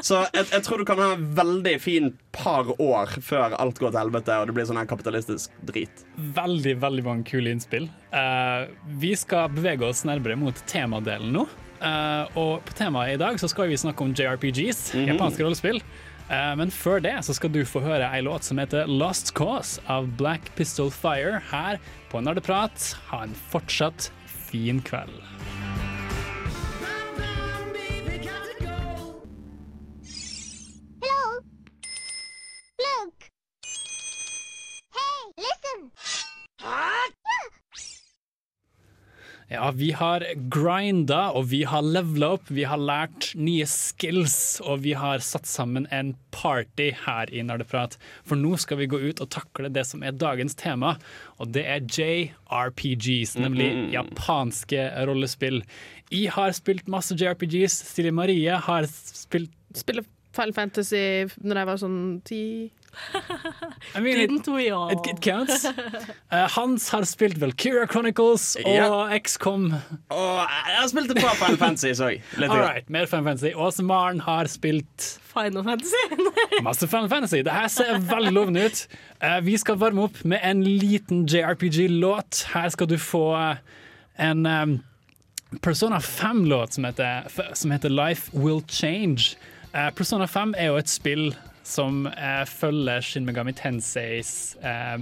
[0.05, 3.95] Så jeg, jeg tror du kan ha en veldig fin par år før alt går
[3.95, 6.03] til helvete og det blir sånn her kapitalistisk drit.
[6.37, 7.89] Veldig veldig mange kule innspill.
[8.13, 8.69] Uh,
[9.01, 11.47] vi skal bevege oss nærmere mot temadelen nå.
[11.81, 15.09] Eh, og på temaet i dag så skal vi snakke om JRPGs, Mhm.
[15.15, 15.83] japanske rollespill.
[16.29, 19.79] Uh, men før det så skal du få høre ei låt som heter Lost Cause
[19.89, 21.79] av Black Pistol Fire her
[22.11, 22.97] på Nerdeprat.
[23.13, 25.23] Ha en fortsatt fin kveld.
[31.03, 31.41] Hello?
[32.79, 33.31] Look!
[34.93, 35.91] Hey, listen!
[39.47, 44.81] Ja, vi har grinda, og vi har levela opp, vi har lært nye skills, og
[44.83, 47.95] vi har satt sammen en party her i Nerdeprat.
[48.27, 50.97] For nå skal vi gå ut og takle det som er dagens tema,
[51.39, 55.63] og det er JRPGs, nemlig japanske rollespill.
[56.11, 60.03] Jeg har spilt masse JRPGs, Silje Marie har spilt Spille
[60.37, 61.01] Final Fantasy
[61.45, 62.43] når jeg var sånn ti.
[63.95, 64.89] I mean, it, Didn't we all?
[64.91, 65.67] it, it counts.
[66.33, 69.19] Uh, Hans har spilt Valkyria Chronicles og Ja.
[69.19, 69.69] XCOM.
[70.11, 71.93] Og jeg har spilt et par Final Fantasy,
[72.37, 72.51] grann.
[72.51, 73.53] right, mer Final Fantasy.
[73.55, 76.03] Åse Maren har spilt Final Fantasy.
[76.67, 77.37] Masse Final Fantasy.
[77.47, 78.87] Det her ser veldig lovende ut.
[79.23, 82.43] Uh, vi skal varme opp med en liten JRPG-låt.
[82.55, 83.57] Her skal du få eh,
[84.19, 84.77] en um,
[85.63, 89.37] Persona 5-låt som, heter- som heter Life Will Change.
[89.75, 91.31] Uh, Persona 5 er jo et spill
[91.67, 95.01] som eh, følger Shin Megami Tenseis eh,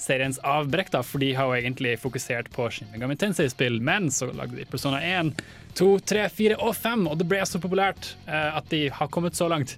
[0.00, 4.30] seriens avbrekk, da, for de har jo egentlig fokusert på Shin Megami Tensei-spill, men så
[4.32, 5.34] lagde de Persona 1,
[5.78, 9.36] 2, 3, 4 og 5, og det ble så populært eh, at de har kommet
[9.38, 9.76] så langt.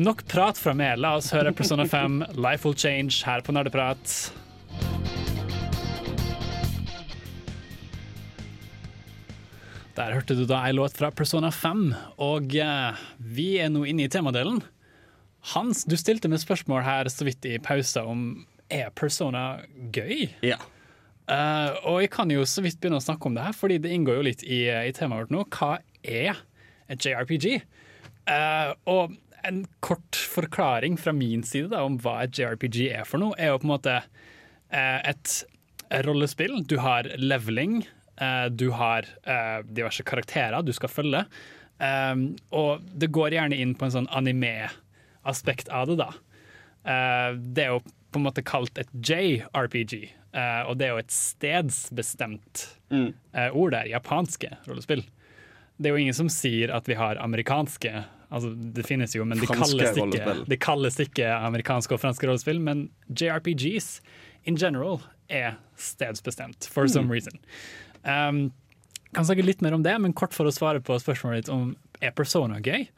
[0.00, 0.96] Nok prat fra meg.
[1.02, 4.32] La oss høre Persona 5, Life Will Change, her på Nerdeprat.
[9.92, 11.90] Der hørte du da ei låt fra Persona 5,
[12.24, 14.62] og eh, vi er nå inne i temadelen.
[15.52, 19.62] Hans, du stilte meg spørsmål her så vidt i pausa om er Persona
[19.94, 20.28] gøy?
[20.46, 20.60] Ja.
[21.26, 23.92] Uh, og jeg kan jo så vidt begynne å snakke om det her, fordi det
[23.94, 25.44] inngår jo litt i, i temaet vårt nå.
[25.54, 25.72] Hva
[26.02, 26.42] er
[26.92, 27.62] et JRPG?
[28.30, 33.22] Uh, og en kort forklaring fra min side da, om hva et JRPG er for
[33.22, 35.40] noe, er jo på en måte uh, et
[36.06, 36.62] rollespill.
[36.70, 37.82] Du har leveling,
[38.22, 41.26] Eh, du har eh, diverse karakterer du skal følge.
[41.82, 44.10] Og det går gjerne inn på en sånn
[45.24, 46.12] anime-aspekt av det, da.
[46.82, 47.80] Uh, det er jo
[48.12, 53.14] på en måte kalt et JRPG, uh, og det er jo et stedsbestemt Mm.
[53.34, 53.86] uh, ord der.
[53.88, 55.02] Japanske rollespill.
[55.78, 59.36] Det er jo ingen som sier at vi har amerikanske Altså, det finnes jo, men
[59.36, 62.58] de kalles, ikke, de kalles ikke amerikanske og franske rollespill.
[62.64, 64.00] Men JRPGs
[64.48, 67.36] in general er stedsbestemt, for some reason.
[68.08, 68.50] Um,
[69.12, 71.76] kan snakke litt mer om det, men kort for å svare på spørsmålet ditt om
[72.00, 72.88] er Persona gøy.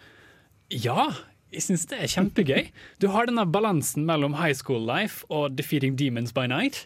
[0.71, 1.11] Ja,
[1.55, 2.69] jeg syns det er kjempegøy.
[3.03, 6.85] Du har denne balansen mellom high school life og defeating demons by night.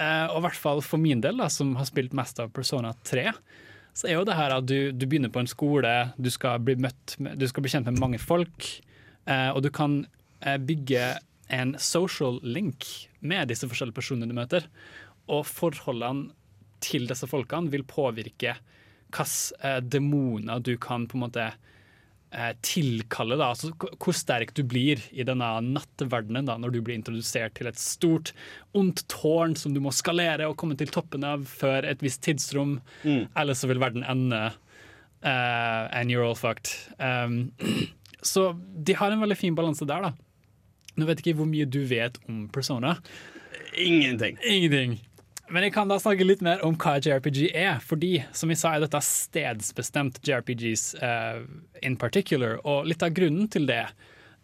[0.00, 2.94] Eh, og i hvert fall for min del, da, som har spilt mest av Persona
[3.08, 3.28] 3,
[3.92, 6.78] så er jo det her at du, du begynner på en skole, du skal bli
[6.80, 8.68] møtt med, du skal bli kjent med mange folk,
[9.28, 9.98] uh, og du kan
[10.46, 11.10] uh, bygge
[11.52, 12.88] en social link
[13.20, 14.64] med disse forskjellige personene du møter.
[15.28, 16.32] Og forholdene
[16.82, 18.56] til disse folkene vil påvirke
[19.12, 21.50] hvilke demoner du kan på en måte
[22.64, 23.36] tilkalle.
[23.36, 23.50] Da.
[23.52, 27.80] Altså, hvor sterk du blir i denne natteverdenen da, når du blir introdusert til et
[27.80, 28.32] stort,
[28.78, 32.78] ondt tårn som du må skalere og komme til toppen av før et visst tidsrom.
[33.04, 33.26] Mm.
[33.36, 34.46] Ellers så vil verden ende.
[35.22, 36.76] uh, and you're all fucked.
[36.98, 37.52] Um,
[38.22, 40.12] så de har en veldig fin balanse der, da.
[40.96, 42.96] Nå vet jeg ikke hvor mye du vet om Persona.
[43.78, 44.36] Ingenting.
[44.44, 44.98] Ingenting.
[45.52, 47.76] Men jeg kan da snakke litt mer om hva JRPG er.
[47.84, 51.42] Fordi, som jeg sa, er dette stedsbestemt JRPGs uh,
[51.84, 52.56] in particular.
[52.64, 53.82] Og litt av grunnen til det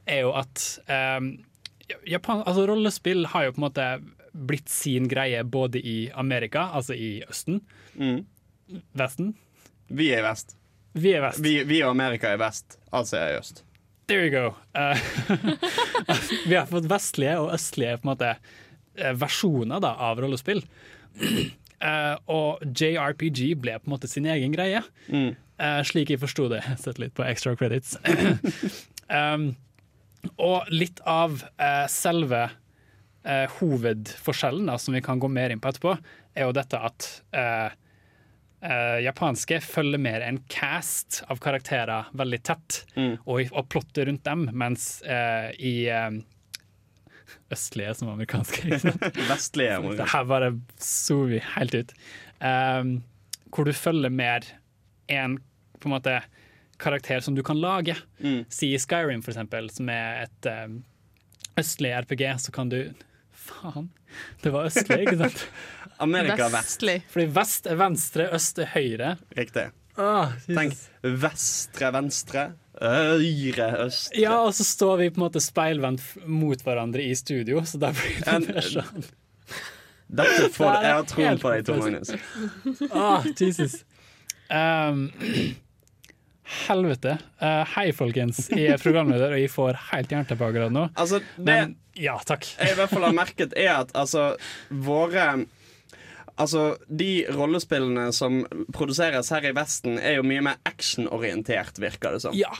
[0.08, 1.30] er jo at um,
[2.08, 3.88] Japan, altså rollespill har jo på en måte
[4.48, 7.62] blitt sin greie både i Amerika, altså i Østen,
[7.98, 8.26] Mm.
[8.92, 9.30] Vesten.
[9.88, 10.52] Vi er vest.
[10.92, 11.40] Vi er vest.
[11.40, 12.76] Vi, vi og Amerika er vest.
[12.92, 13.64] altså er øst.
[14.08, 14.52] There you go.
[14.76, 15.00] Uh,
[16.50, 18.34] vi har fått vestlige og østlige på en måte,
[19.18, 20.62] versjoner da, av rollespill.
[21.78, 25.36] Eh, og JRPG ble på en måte sin egen greie, Mm.
[25.62, 26.62] uh, slik jeg forsto det.
[26.82, 27.96] Sett litt på extra credits.
[29.08, 29.52] um,
[30.42, 32.48] og litt av uh, selve
[33.28, 35.90] hovedforskjellen, da, som vi kan gå mer inn på etterpå,
[36.34, 37.08] er jo dette at
[39.04, 42.78] japanske følger mer en cast av karakterer veldig tett,
[43.26, 45.74] og, og plottet rundt dem, mens i
[47.54, 48.64] østlige som amerikanske.
[48.66, 49.06] ikke sant?
[49.30, 51.94] Vestlige Det her bare så vi helt ut.
[52.40, 52.98] Um,
[53.54, 54.44] hvor du følger mer
[55.08, 55.38] en
[55.78, 56.18] på en måte
[56.78, 57.96] karakter som du kan lage.
[58.20, 58.44] Mm.
[58.50, 60.80] Si Skyrim, for eksempel, som er et um,
[61.58, 62.80] østlig RPG, så kan du
[63.48, 63.88] Faen,
[64.42, 65.44] det var østlig, ikke sant?
[66.04, 66.84] Amerika er vest.
[67.10, 69.14] Fordi vest er venstre, øst er høyre.
[69.38, 69.70] Riktig.
[69.98, 72.44] Ah, Tenk vestre, venstre,
[72.80, 74.12] høyre, øst.
[74.18, 77.92] Ja, og så står vi på en måte speilvendt mot hverandre i studio, så da
[77.96, 79.08] blir det En- mer sånn.
[80.08, 81.82] Dette får jeg har troen på deg, Tor.
[81.84, 82.88] Magnus.
[82.92, 83.84] Ah, Jesus.
[84.48, 85.10] Um,
[86.68, 87.18] helvete.
[87.42, 88.46] Uh, hei, folkens.
[88.48, 90.86] Jeg er programleder, og jeg får helt jernteppe nå.
[90.96, 92.46] Altså, det Men ja, takk.
[92.56, 94.34] jeg i hvert fall har merket, er at altså
[94.70, 95.46] våre
[96.38, 102.20] Altså, De rollespillene som produseres her i Vesten, er jo mye mer actionorientert, virker det
[102.22, 102.36] som.
[102.38, 102.52] Ja.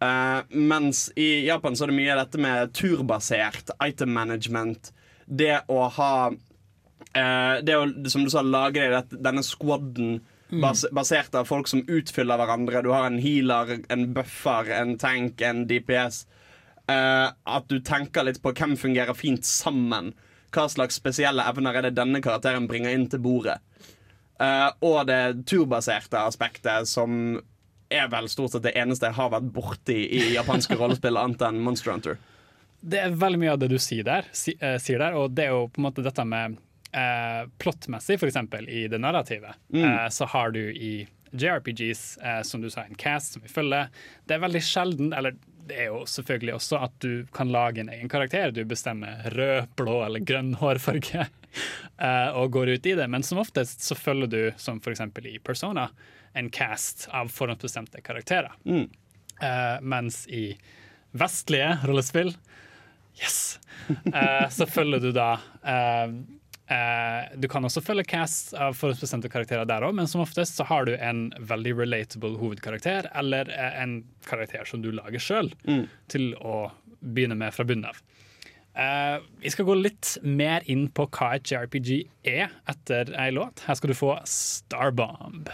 [0.00, 4.92] Eh, mens i Japan så er det mye av dette med turbasert item management.
[5.26, 10.16] Det å ha uh, Det å, som du sa, lage det denne squaden
[10.50, 12.82] bas, basert av folk som utfyller hverandre.
[12.82, 16.24] Du har en healer, en buffer, en tank, en DPS.
[16.90, 20.12] Uh, at du tenker litt på hvem fungerer fint sammen.
[20.50, 23.60] Hva slags spesielle evner er det denne karakteren bringer inn til bordet?
[24.40, 27.38] Uh, og det turbaserte aspektet, som
[27.90, 31.60] er vel stort sett det eneste jeg har vært borti i japanske rollespill, annet enn
[31.64, 32.18] Monster Hunter.
[32.80, 35.48] Det er veldig mye av det du sier der, si, uh, sier der og det
[35.48, 36.56] er jo på en måte dette med
[36.96, 39.58] uh, plottmessig, for eksempel i det narrativet.
[39.74, 39.84] Mm.
[39.84, 40.94] uh, så har du i
[41.30, 43.88] JRPGs, eh, som du sa, en cast som vi følger.
[44.26, 45.36] Det er veldig sjelden, eller
[45.70, 48.50] det er jo selvfølgelig også at du kan lage en egen karakter.
[48.50, 51.26] Du bestemmer rød, blå eller grønn hårfarge
[52.06, 53.06] eh, og går ut i det.
[53.10, 55.04] Men som oftest så følger du, som f.eks.
[55.30, 55.88] i Persona,
[56.34, 58.52] en cast av forhåndsbestemte karakterer.
[58.64, 58.86] Mm.
[59.40, 60.58] Uh, mens i
[61.16, 62.34] vestlige rollespill
[63.20, 63.58] Yes!
[64.14, 65.32] Uh, så følger du da
[65.66, 70.64] eh, Du kan også følge cast av forhåndsbestemte karakterer der òg, men som oftest så
[70.68, 73.96] har du en veldig relatable hovedkarakter, eller en
[74.28, 75.88] karakter som du lager sjøl, Mm.
[76.08, 76.70] til å
[77.02, 77.98] begynne med fra bunnen av.
[78.78, 81.90] Eh, vi skal gå litt mer inn på hva et JRPG
[82.30, 83.64] er etter ei låt.
[83.66, 85.50] Her skal du få Starbomb.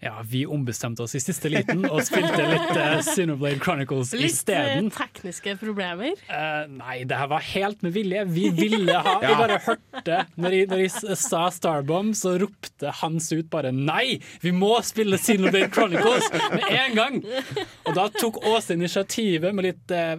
[0.00, 4.30] Ja, vi ombestemte oss i siste liten og spilte litt uh, Xenoblade Chronicles Litt eh,
[4.32, 4.88] isteden.
[4.94, 6.16] tekniske problemer.
[6.30, 8.24] Uh, nei, det her var helt med vilje.
[8.32, 13.28] Vi ville ha Vi bare hørte Når jeg, når jeg sa Starbomb, så ropte Hans
[13.34, 17.20] ut bare 'nei, vi må spille Xenoblade Chronicles med en gang'!
[17.84, 20.16] Og da tok Åse initiativet med litt uh,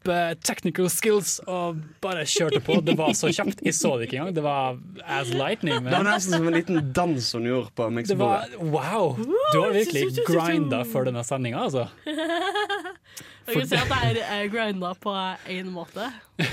[0.00, 2.80] kjappe technical skills og bare kjørte på.
[2.80, 3.60] Det var så kjapt.
[3.64, 4.34] Jeg så det ikke engang.
[4.34, 5.84] Det var as lightning.
[5.84, 8.56] Det var nesten som en liten dans hun gjorde på det var miksebordet.
[8.58, 9.16] wow!
[9.52, 11.86] Du har virkelig grinda for denne sendinga, altså.
[13.50, 15.10] Jeg kan si at jeg er grinda på
[15.50, 16.06] én måte.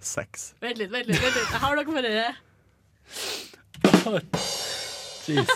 [0.00, 0.54] Sex.
[0.60, 1.22] Vent litt, vent litt.
[1.22, 2.34] vent litt Jeg har noe for dere.
[5.28, 5.48] Jeez.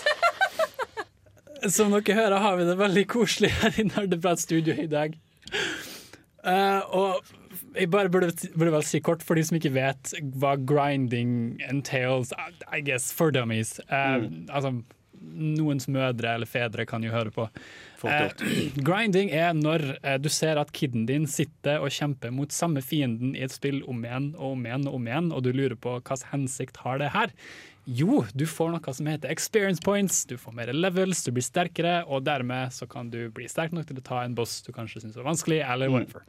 [1.67, 5.17] Som dere hører, har vi det veldig koselig her i Nerdeprat studio i dag.
[6.47, 7.33] Uh, og
[7.75, 12.33] jeg bare burde, burde vel si kort, for de som ikke vet hva grinding entails,
[12.71, 13.79] I guess, for dummies.
[13.89, 14.79] Eh, Altså,
[15.19, 17.49] noens mødre eller fedre kan jo høre på.
[18.03, 18.31] Uh.
[18.87, 19.85] Grinding er når
[20.23, 24.05] du ser at kiden din sitter og kjemper mot samme fienden i et spill om
[24.07, 27.13] igjen og om igjen og om igjen, og du lurer på hva hensikt har det
[27.15, 27.35] her.
[27.89, 32.03] Jo, du får noe som heter experience points, du får mer levels, du blir sterkere,
[32.05, 35.01] og dermed så kan du bli sterk nok til å ta en boss du kanskje
[35.01, 36.27] syns var vanskelig, eller whatever.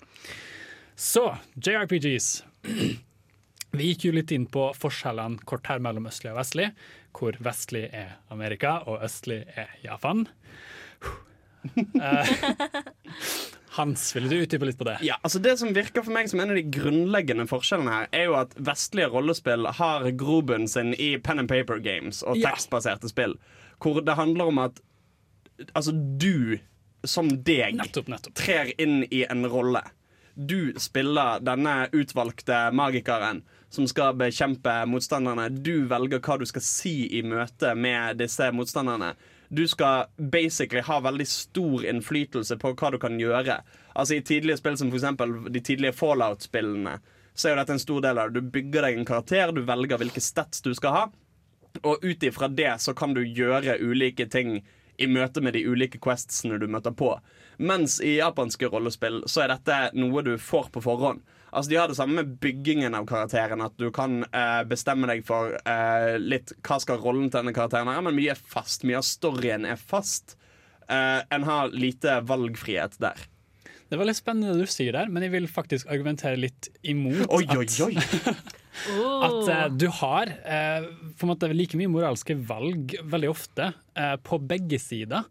[0.95, 1.25] Så,
[1.59, 2.29] JRPGs.
[3.75, 6.71] Vi gikk jo litt inn på forskjellene kort her mellom østlig og vestlig,
[7.13, 10.27] hvor vestlig er Amerika og østlig er Japan.
[11.99, 12.29] Eh,
[13.79, 14.97] Hans, ville du utdype litt på det?
[15.07, 18.27] Ja, altså Det som virker for meg som en av de grunnleggende forskjellene her, er
[18.27, 23.37] jo at vestlige rollespill har grobunnen sin i pen and paper games og tekstbaserte spill.
[23.79, 24.81] Hvor det handler om at
[25.71, 26.59] altså du,
[27.07, 28.35] som deg, Nettopp, nettopp.
[28.35, 29.81] trer inn i en rolle.
[30.35, 35.49] Du spiller denne utvalgte magikeren som skal bekjempe motstanderne.
[35.63, 39.13] Du velger hva du skal si i møte med disse motstanderne.
[39.49, 43.59] Du skal basically ha veldig stor innflytelse på hva du kan gjøre.
[43.97, 45.07] Altså I tidlige spill som f.eks.
[45.49, 46.99] de tidlige Fallout-spillene,
[47.33, 48.41] så er jo dette en stor del av det.
[48.43, 51.03] Du bygger deg en karakter, du velger hvilke stats du skal ha.
[51.81, 54.59] Og ut ifra det så kan du gjøre ulike ting
[54.99, 57.13] i møte med de ulike questsene du møter på.
[57.57, 61.23] Mens i japanske rollespill så er dette noe du får på forhånd.
[61.49, 63.63] Altså De har det samme med byggingen av karakteren.
[63.65, 67.89] At du kan eh, bestemme deg for eh, litt hva skal rollen til denne karakteren
[67.89, 68.05] være.
[68.09, 68.85] Men mye er fast.
[68.87, 70.37] Mye av storyen er fast.
[70.89, 73.27] Eh, en har lite valgfrihet der.
[73.89, 77.23] Det var litt spennende det du sier der, men jeg vil faktisk argumentere litt imot
[77.33, 77.95] Oi, oi, at, oi!
[79.25, 80.85] at eh, du har eh,
[81.17, 85.25] på en måte like mye moralske valg veldig ofte eh, på begge sider.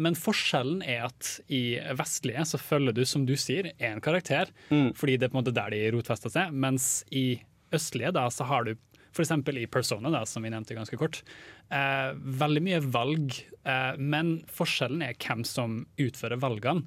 [0.00, 4.48] Men forskjellen er at i vestlige så følger du, som du sier, én karakter,
[4.96, 8.46] fordi det er på en måte der de rotfester seg, mens i østlige da så
[8.48, 8.74] har du
[9.12, 9.30] f.eks.
[9.30, 11.22] i Persona, da, som vi nevnte ganske kort,
[11.68, 13.34] eh, veldig mye valg,
[13.64, 16.86] eh, men forskjellen er hvem som utfører valgene.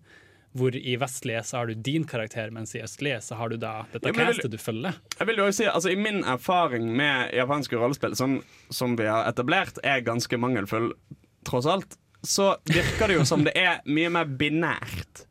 [0.56, 3.82] Hvor i vestlige så har du din karakter, mens i østlige så har du da
[3.92, 4.96] dette castet du følger.
[5.20, 8.38] Jeg vil jo også si, altså I min erfaring med japanske rollespill, som,
[8.72, 10.94] som vi har etablert, er ganske mangelfull,
[11.46, 11.98] tross alt,
[12.28, 15.26] så virker det jo som det er mye mer binært.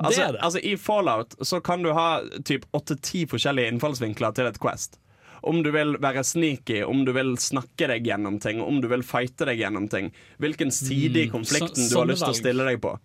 [0.00, 0.40] Altså, Det det.
[0.42, 4.98] altså I Fallout så kan du ha typ åtte-ti forskjellige innfallsvinkler til et Quest.
[5.46, 9.04] Om du vil være sneaky, om du vil snakke deg gjennom ting, om du vil
[9.06, 10.08] fighte deg gjennom ting.
[10.42, 12.98] Hvilken side i Mm, konflikten så- du har lyst til å stille deg på.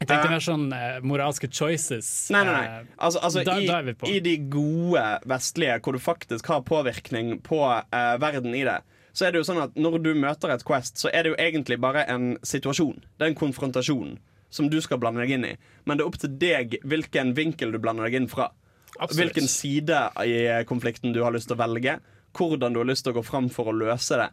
[0.00, 2.30] Jeg tenkte Eh, mer sånn uh, moralske choices.
[2.30, 2.64] Nei, nei, nei.
[2.80, 4.08] eh, Altså, altså da, i, da er vi på.
[4.08, 8.80] I de gode vestlige, hvor du faktisk har påvirkning på uh, verden i det,
[9.12, 11.40] så er det jo sånn at når du møter et Quest, så er det jo
[11.40, 13.02] egentlig bare en situasjon.
[13.16, 14.16] Det er en konfrontasjon
[14.52, 15.52] som du skal blande deg inn i.
[15.84, 18.50] Men det er opp til deg hvilken vinkel du blander deg inn fra.
[18.98, 19.18] Absolutt.
[19.18, 21.98] Hvilken side i konflikten du har lyst til å velge.
[22.36, 24.28] Hvordan du har lyst til å gå fram for å løse det.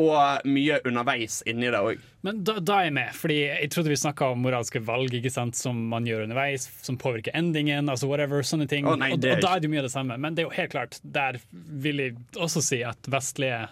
[0.00, 2.00] Og mye underveis inni det òg.
[2.24, 5.32] Men da, da er jeg med, fordi jeg trodde vi snakka om moralske valg ikke
[5.32, 8.88] sant, som man gjør underveis, som påvirker endingen, altså whatever, sånne ting.
[8.88, 10.16] Oh, nei, og, og da er det jo mye av det samme.
[10.20, 13.66] Men det er jo helt klart, der vil jeg også si at vestlige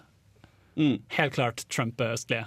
[0.78, 1.02] Mm.
[1.16, 2.46] helt klart Trump-østlige.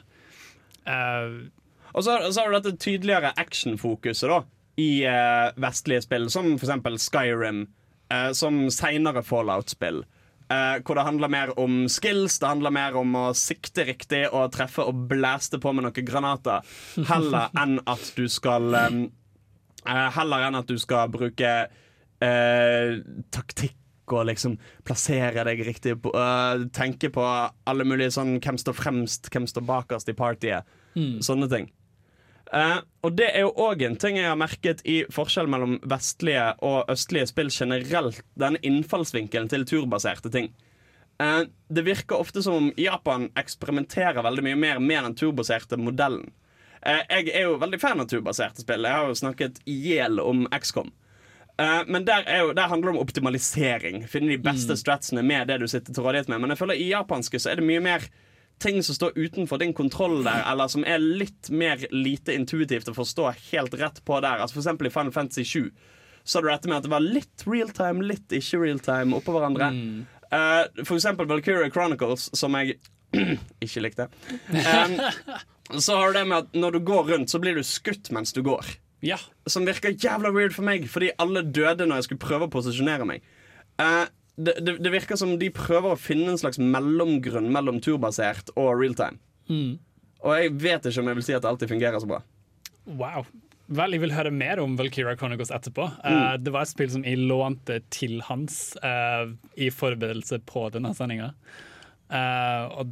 [0.88, 1.50] Uh,
[1.94, 4.40] Og så, så har du dette tydeligere actionfokuset da
[4.82, 7.68] i uh, vestlige spill, som eksempel Skyrim,
[8.10, 10.02] uh, som seinere Fallout-spill.
[10.54, 14.52] Eh, hvor det handler mer om skills, det handler mer om å sikte riktig og
[14.54, 16.66] treffe og blæste på med noen granater,
[17.10, 19.00] heller enn at du skal um,
[19.88, 21.54] eh, Heller enn at du skal bruke
[22.28, 22.92] eh,
[23.34, 23.78] taktikk
[24.12, 29.32] og liksom plassere deg riktig på, uh, Tenke på alle mulige sånn Hvem står fremst,
[29.32, 30.68] hvem står bakerst i partyet.
[31.24, 31.72] Sånne ting.
[32.54, 36.52] Uh, og det er jo òg en ting jeg har merket i forskjell mellom vestlige
[36.62, 38.20] og østlige spill generelt.
[38.38, 40.52] Denne innfallsvinkelen til turbaserte ting.
[41.22, 46.30] Uh, det virker ofte som om Japan eksperimenterer veldig mye mer med den turbaserte modellen.
[46.86, 48.86] Uh, jeg er jo veldig fan av turbaserte spill.
[48.86, 50.94] Jeg har jo snakket i hjel om XCOM.
[51.62, 54.04] Eh, men der, er jo, der handler det om optimalisering.
[54.10, 56.42] Finne de beste stratsene med det du sitter til rådighet med.
[56.44, 58.08] Men jeg føler i japanske så er det mye mer
[58.64, 62.96] ting som står utenfor din kontroll der, eller som er litt mer lite intuitivt å
[62.96, 64.40] forstå helt rett på der.
[64.40, 65.70] Altså For eksempel i Final Fantasy 7
[66.24, 69.18] så hadde du dette med at det var litt real time, litt ikke real time
[69.18, 69.68] oppå hverandre.
[70.32, 72.78] Eh, for eksempel Valkyrie Chronicles, som jeg
[73.66, 74.08] ikke likte.
[74.50, 74.96] Um,
[75.84, 78.32] så har du det med at når du går rundt, så blir du skutt mens
[78.34, 78.72] du går.
[79.04, 79.20] Ja.
[79.50, 83.08] Som virker jævla weird for meg, fordi alle døde når jeg skulle prøve å posisjonere
[83.08, 83.26] meg.
[83.82, 84.06] Uh,
[84.40, 88.72] det, det, det virker som de prøver å finne en slags mellomgrunn mellom turbasert og
[88.80, 89.20] realtime.
[89.52, 89.78] Mm.
[90.24, 92.22] Og jeg vet ikke om jeg vil si at det alltid fungerer så bra.
[92.88, 93.28] Wow.
[93.74, 95.86] Vel, jeg vil høre mer om Valkyria Chronicles etterpå.
[96.04, 100.92] Eh, det var et spill som jeg lånte til hans uh, i forberedelse på denne
[100.98, 101.32] sendinga.
[102.14, 102.92] og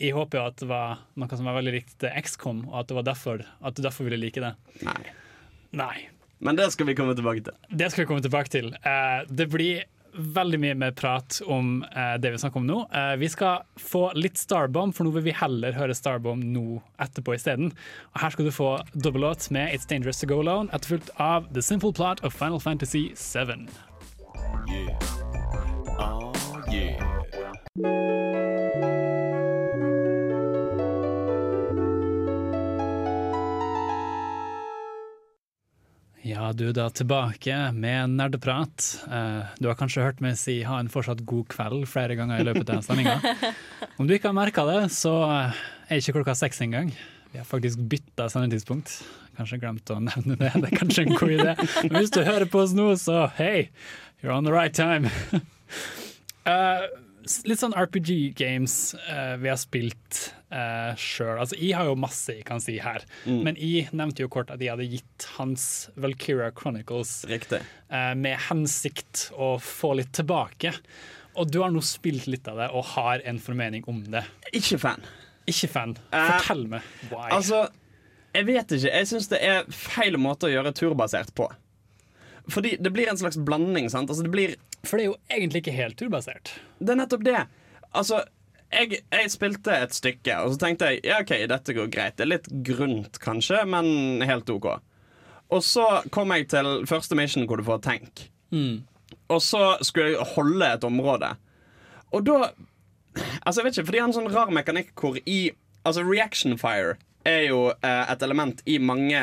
[0.00, 2.98] jeg håper jo at det var noe som var veldig likt XCOM, og at det
[2.98, 4.54] var derfor at du derfor ville like det.
[4.86, 5.00] Nei.
[5.74, 5.96] Nei.
[6.44, 7.54] Men det skal vi komme tilbake til.
[7.70, 8.72] Det skal vi komme tilbake til.
[8.84, 9.84] Uh, det blir
[10.14, 12.82] veldig mye mer prat om uh, det vi snakker om nå.
[12.92, 17.38] Uh, vi skal få litt Starbomb, for nå vil vi heller høre Starbomb nå etterpå
[17.38, 17.72] isteden.
[18.12, 21.64] Og her skal du få dobbellåt med It's Dangerous To Go Alone, etterfulgt av The
[21.64, 23.66] Simple Plot of Final Fantasy 7.
[36.44, 38.84] Ja, du da tilbake med nerdeprat.
[39.08, 42.44] Eh, du har kanskje hørt meg si ha en fortsatt god kveld flere ganger i
[42.44, 43.14] løpet av sendinga.
[43.96, 46.90] Om du ikke har merka det, så eh, er ikke klokka seks engang.
[47.32, 48.92] Vi har faktisk bytta sendetidspunkt.
[49.38, 50.52] Kanskje glemt å nevne det.
[50.52, 51.56] Det er kanskje en god idé.
[51.86, 53.70] Men hvis du hører på oss nå, så hei,
[54.20, 55.08] you're on the right time.
[56.44, 56.82] Eh,
[57.48, 58.74] litt sånn RPG-games
[59.08, 60.18] uh, vi har spilt
[60.52, 61.38] uh, sjøl.
[61.40, 63.42] Altså, jeg har jo masse jeg kan si her, Mm.
[63.46, 67.60] men jeg nevnte jo kort at jeg hadde gitt hans Valkyria Chronicles Riktig.
[67.90, 70.74] eh, med hensikt å få litt tilbake.
[71.36, 74.22] Og du har nå spilt litt av det og har en formening om det.
[74.52, 75.02] Ikke fan.
[75.50, 75.96] Ikke fan.
[76.12, 77.30] Eh, Fortell meg why.
[77.34, 77.64] Altså,
[78.34, 78.92] jeg vet ikke.
[78.92, 81.48] Jeg syns det er feil måte å gjøre turbasert på.
[82.52, 83.88] Fordi det blir en slags blanding.
[83.90, 84.10] sant?
[84.10, 84.54] Altså, det blir
[84.86, 86.54] For det er jo egentlig ikke helt turbasert.
[86.80, 87.42] Det er nettopp det.
[87.94, 88.22] Altså,
[88.74, 92.16] jeg, jeg spilte et stykke, og så tenkte jeg ja, OK, dette går greit.
[92.18, 94.70] Det er litt grunt, kanskje, men helt OK.
[95.54, 98.24] Og så kom jeg til første mission hvor du får tank.
[99.30, 101.34] Og så skulle jeg holde et område.
[102.14, 102.38] Og da
[103.46, 105.52] Altså, jeg vet ikke, for de har en sånn rar mekanikk hvor i
[105.86, 106.96] Altså, reaction fire
[107.28, 109.20] er jo eh, et element i mange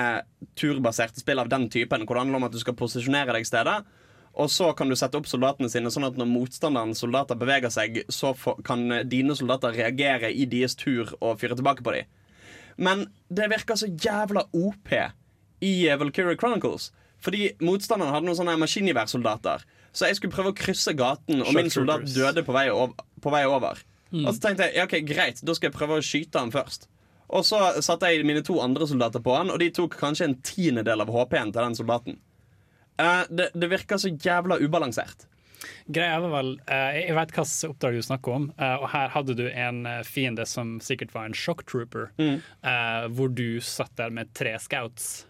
[0.57, 3.83] turbaserte spill av den typen, hvor det handler om at du skal posisjonere deg steder.
[4.39, 8.03] Og så kan du sette opp soldatene sine sånn at når motstanderens soldater beveger seg,
[8.07, 8.31] så
[8.63, 12.07] kan dine soldater reagere i deres tur og fyre tilbake på dem.
[12.81, 14.93] Men det virker så jævla OP
[15.61, 16.89] i eh, Valkyrie Chronicles.
[17.21, 19.65] Fordi motstanderen hadde noen sånne maskingeværsoldater.
[19.93, 22.95] Så jeg skulle prøve å krysse gaten, og min soldat døde på vei over.
[23.21, 23.83] På vei over.
[24.09, 24.25] Mm.
[24.25, 26.87] Og så tenkte jeg ja, ok, greit, da skal jeg prøve å skyte han først.
[27.31, 30.39] Og så satte jeg mine to andre soldater på han, og de tok kanskje en
[30.43, 32.17] tiendedel av HP-en til den soldaten.
[32.99, 35.27] Eh, det, det virker så jævla ubalansert.
[35.93, 39.35] Greia var vel, uh, Jeg vet hvilket oppdrag du snakker om, uh, og her hadde
[39.37, 42.39] du en fiende som sikkert var en shock trooper, Mm.
[43.13, 45.27] hvor du satt der med tre scouts.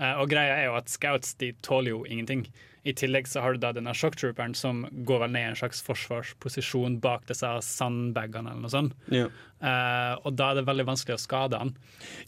[0.00, 2.46] Og greia er jo at scouts de tåler jo ingenting.
[2.84, 5.82] I tillegg så har du da denne shocktrooperen som går vel ned i en slags
[5.84, 8.94] forsvarsposisjon bak disse sandbagene eller noe sånt.
[9.12, 9.26] Ja.
[9.60, 11.74] Uh, og da er det veldig vanskelig å skade han.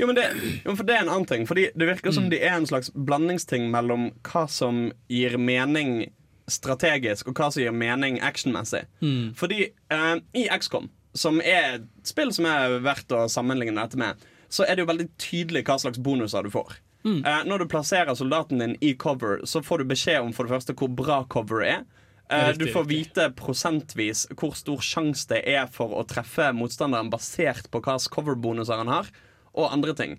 [0.01, 0.27] Jo, men det,
[0.67, 1.47] jo, for det er en annen ting.
[1.49, 2.15] Fordi Det virker Mm.
[2.19, 6.11] som de er en slags blandingsting mellom hva som gir mening
[6.49, 8.85] strategisk, og hva som gir mening actionmessig.
[9.01, 9.33] Mm.
[9.39, 14.17] Fordi uh, i XCOM, som er et spill som er verdt å sammenligne dette med,
[14.53, 16.77] så er det jo veldig tydelig hva slags bonuser du får.
[17.05, 17.25] Mm.
[17.27, 20.55] Eh, når du plasserer soldaten din i cover, så får du beskjed om for det
[20.55, 21.85] første hvor bra cover er.
[22.31, 22.99] Eh, Riktig, du får riktig.
[22.99, 28.09] vite prosentvis hvor stor sjanse det er for å treffe motstanderen basert på hva slags
[28.15, 29.11] coverbonuser han har,
[29.53, 30.19] og andre ting.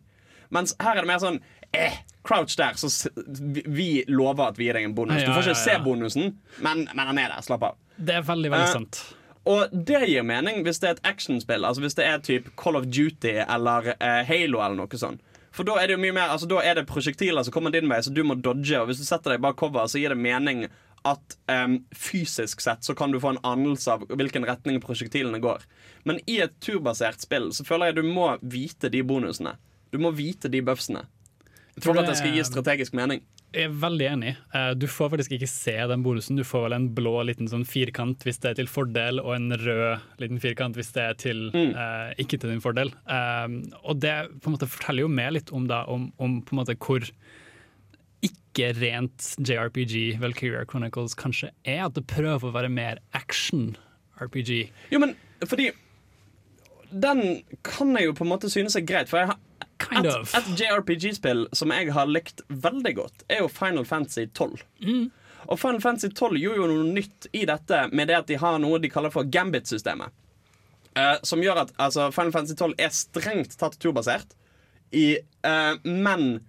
[0.53, 1.39] Mens her er det mer sånn
[1.73, 5.23] eh, Crouch der, så vi, vi lover at vi gir deg en bonus.
[5.23, 5.63] Ja, du får ikke ja, ja.
[5.65, 6.29] se bonusen,
[6.63, 7.41] men, men han er der.
[7.43, 7.79] Slapp av.
[7.97, 9.01] Det er veldig, veldig Eh, sant.
[9.49, 11.65] Og det gir mening hvis det er et actionspill.
[11.67, 15.19] Altså Hvis det er typ Call of Duty eller eh, Halo eller noe sånt.
[15.53, 17.89] For da er det jo mye mer Altså da er det prosjektiler som kommer din
[17.91, 18.79] vei, så du må dodge.
[18.79, 20.65] Og hvis du setter deg bak cover, så gir det mening
[21.03, 25.65] at um, fysisk sett så kan du få en anelse av hvilken retning prosjektilene går.
[26.07, 29.57] Men i et turbasert spill så føler jeg du må vite de bonusene.
[29.91, 31.03] Du må vite de buffsene.
[31.75, 33.23] Jeg tror at det skal gi strategisk mening.
[33.53, 34.31] Jeg er veldig enig.
[34.57, 36.37] Eh, Du får faktisk ikke se den bonusen.
[36.39, 39.53] Du får vel en blå liten sånn firkant hvis det er til fordel, og en
[39.53, 42.89] rød liten firkant hvis det er til, eh, ikke til din fordel.
[43.05, 46.73] Um, og det på en måte forteller jo meg litt om, da, om, om måte
[46.81, 47.05] hvor
[48.23, 51.85] ikke rent JRPG Valkyria Chronicles kanskje er.
[51.85, 54.69] At det prøver å være mer action-RPG.
[54.93, 55.71] Jo, men fordi
[56.93, 59.39] Den kan jeg jo på en måte synes er greit, for jeg har
[59.81, 60.33] Kind et, of.
[60.37, 64.63] et JRPG-spill som jeg har likt veldig godt, er jo Final Fantasy 12.
[64.83, 65.05] Mm.
[65.49, 68.61] Og Final Fantasy 12 gjorde jo noe nytt i dette med det at de har
[68.63, 70.13] noe de kaller for Gambit-systemet.
[70.95, 74.35] Eh, som gjør at altså, Final Fantasy 12 er strengt tatt turbasert,
[74.93, 76.43] i, eh, men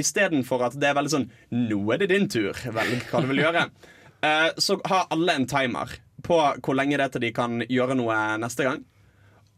[0.00, 3.44] istedenfor at det er veldig sånn Nå er det din tur, velg hva du vil
[3.46, 3.66] gjøre.
[4.22, 7.96] Eh, så har alle en timer på hvor lenge det er til de kan gjøre
[7.98, 8.84] noe neste gang.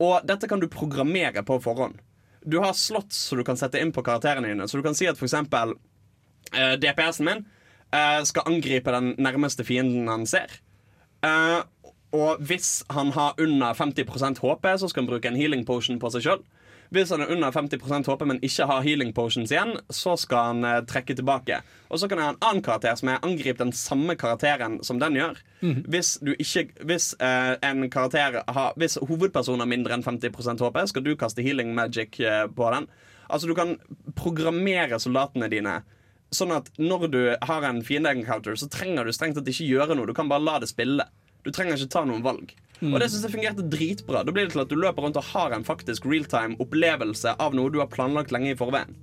[0.01, 1.99] Og dette kan du programmere på forhånd.
[2.45, 4.69] Du har slots som du kan sette inn på karakterene dine.
[4.69, 5.77] Så du kan si at for eksempel
[6.53, 7.45] eh, DPS-en min
[7.95, 10.53] uh, skal angripe den nærmeste fienden han ser.
[11.25, 11.65] Uh,
[12.15, 16.13] og hvis han har under 50% HP, så skal han bruke en healing potion på
[16.15, 16.45] seg sjøl.
[16.95, 20.67] Hvis han er under 50% HP, men ikke har healing potions igjen, så skal han
[20.69, 21.59] eh, trekke tilbake.
[21.91, 25.01] Og så kan jeg ha en annen karakter som er angrip den samme karakteren som
[25.03, 25.41] den gjør.
[25.91, 31.17] Hvis, du ikke, hvis, eh, har, hvis hovedpersonen har mindre enn 50% HP, skal du
[31.19, 32.87] kaste healing magic eh, på den.
[33.29, 33.79] Altså Du kan
[34.15, 35.81] programmere soldatene dine
[36.35, 40.07] sånn at når du har en fiende-encounter, så trenger du strengt tatt ikke gjøre noe.
[40.11, 41.07] Du kan bare la det spille.
[41.45, 42.55] Du trenger ikke ta noen valg.
[42.83, 44.25] Og det synes jeg fungerte dritbra.
[44.27, 47.55] Da blir det til at du løper rundt og har en faktisk realtime opplevelse av
[47.57, 48.97] noe du har planlagt lenge i forveien.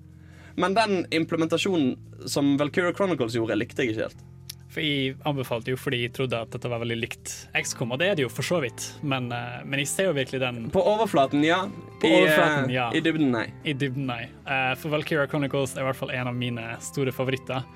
[0.59, 1.95] Men den implementasjonen
[2.29, 4.27] som Valkyria Chronicles gjorde, likte jeg ikke helt.
[4.71, 8.07] For Jeg anbefalte jo fordi jeg trodde at dette var veldig likt XCOM, og det
[8.07, 8.85] er det jo for så vidt.
[9.03, 11.65] Men, eh, men jeg ser jo virkelig den På overflaten, ja.
[11.99, 12.87] På I, overflaten, eh, ja.
[12.95, 13.45] I dybden, nei.
[13.67, 14.23] I dybden, nei.
[14.47, 17.67] Uh, for Valkyria Chronicles er i hvert fall en av mine store favoritter.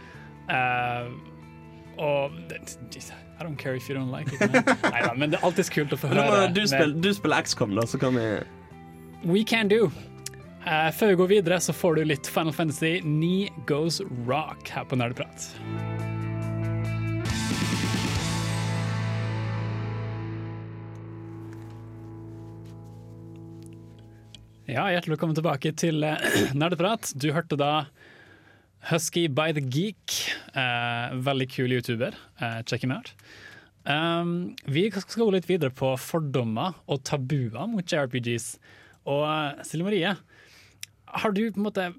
[0.48, 1.12] Uh,
[2.00, 2.78] og det-
[3.38, 4.40] I don't care if you don't like it.
[4.84, 6.48] Neida, men det er alltid kult å få Nå høre.
[6.56, 6.94] du, mer.
[7.04, 8.28] du spiller XCOM, da, så kan vi
[9.26, 9.90] We can do.
[10.66, 14.88] Uh, før vi går videre, så får du litt Final Fantasy 9 Goes Rock her
[14.88, 15.50] på Nerdeprat.
[24.66, 26.18] Ja, hjertelig velkommen tilbake til eh,
[26.58, 27.12] Nerdeprat.
[27.22, 27.86] Du hørte da
[28.86, 30.14] Husky by the Geek.
[30.54, 32.14] Eh, veldig kul YouTuber.
[32.40, 33.14] Eh, check him out.
[33.86, 38.56] Um, vi skal gå litt videre på fordommer og tabuer mot JRPGs.
[39.10, 40.16] Og eh, Silje Marie,
[41.06, 41.92] har du på en måte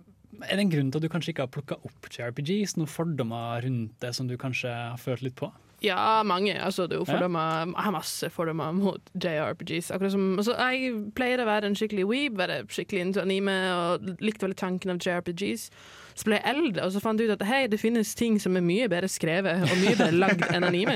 [0.45, 2.77] er det en grunn til at du kanskje ikke har plukka opp JRPGs?
[2.77, 5.51] Noen fordommer rundt det som du kanskje har følt litt på?
[5.85, 6.55] Ja, mange.
[6.55, 7.67] Altså, det er jo fordommer.
[7.69, 9.91] Jeg har masse fordommer mot JRPGs.
[9.95, 14.11] Akkurat som, altså, jeg pleier å være en skikkelig weeb, være skikkelig into anime, og
[14.25, 15.71] likte veldig tanken av JRPGs.
[16.17, 18.57] Så ble jeg eldre, og så fant jeg ut at hei, det finnes ting som
[18.57, 20.95] er mye bedre skrevet og mye bedre lagd enn anime.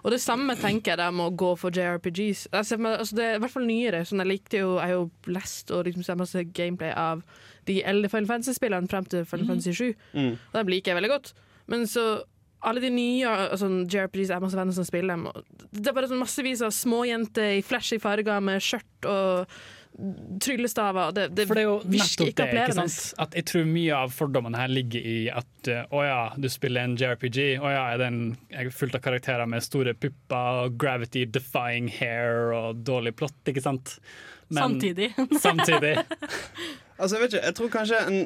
[0.00, 2.46] Og det samme tenker jeg da med å gå for JRPGs.
[2.80, 4.00] Meg- altså, det er i hvert fall nyere.
[4.08, 7.20] Sånn, jeg likte jo, jeg har jo lest og liksom sett masse gameplay av
[7.68, 9.92] de eldre Final Fantasy-spillene frem til Final Fantasy 7.
[10.16, 10.32] Mm.
[10.40, 11.34] Og dem liker jeg veldig godt.
[11.70, 12.06] Men så
[12.62, 15.28] alle de nye altså, JRPGs, jeg har masse venner som spiller dem.
[15.74, 19.54] Det er bare sånn massevis av småjenter i flashy farger med skjørt og
[20.40, 21.12] tryllestaver.
[21.12, 22.64] Det, det, For det er jo nettopp ikke det.
[22.64, 22.98] ikke sant?
[23.22, 26.86] At jeg tror mye av fordommene her ligger i at eh, å ja, du spiller
[26.86, 27.40] en JRPG.
[27.60, 28.20] Å ja, er den
[28.50, 33.64] er fullt av karakterer med store pupper og gravity defying hair og dårlig plott, ikke
[33.64, 33.96] sant?
[34.52, 35.12] Samtidig.
[35.46, 35.98] samtidig.
[37.02, 38.18] Altså, jeg vet ikke, jeg tror kanskje en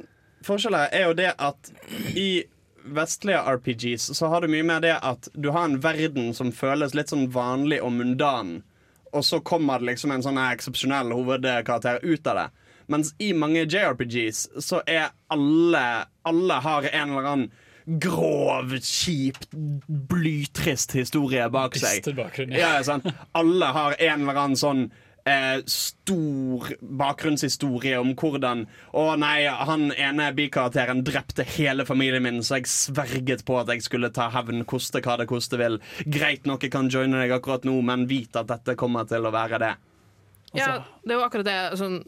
[0.44, 1.68] forskjell her er jo det at
[2.18, 2.26] i
[2.84, 6.92] vestlige RPGs så har du mye mer det at du har en verden som føles
[6.92, 8.58] litt sånn vanlig og mundan,
[9.16, 12.48] og så kommer det liksom en sånn eksepsjonell hovedkarakter ut av det.
[12.92, 15.86] Mens i mange JRPGs så er alle
[16.26, 17.50] Alle har en eller annen
[18.02, 19.36] grov, kjip,
[20.10, 22.00] blytrist historie bak seg.
[22.58, 23.06] Ja, sant?
[23.38, 24.88] Alle har en eller annen sånn
[25.26, 28.64] eh, stor bakgrunnshistorie om hvordan
[28.96, 33.84] Å nei, han ene bikarakteren drepte hele familien min, så jeg sverget på at jeg
[33.86, 35.80] skulle ta hevn, koste hva det koste vil.
[36.06, 39.34] Greit nok, jeg kan joine deg akkurat nå, men vit at dette kommer til å
[39.34, 39.74] være det.
[40.58, 41.56] Ja, det er jo akkurat det.
[41.80, 41.98] Sånn,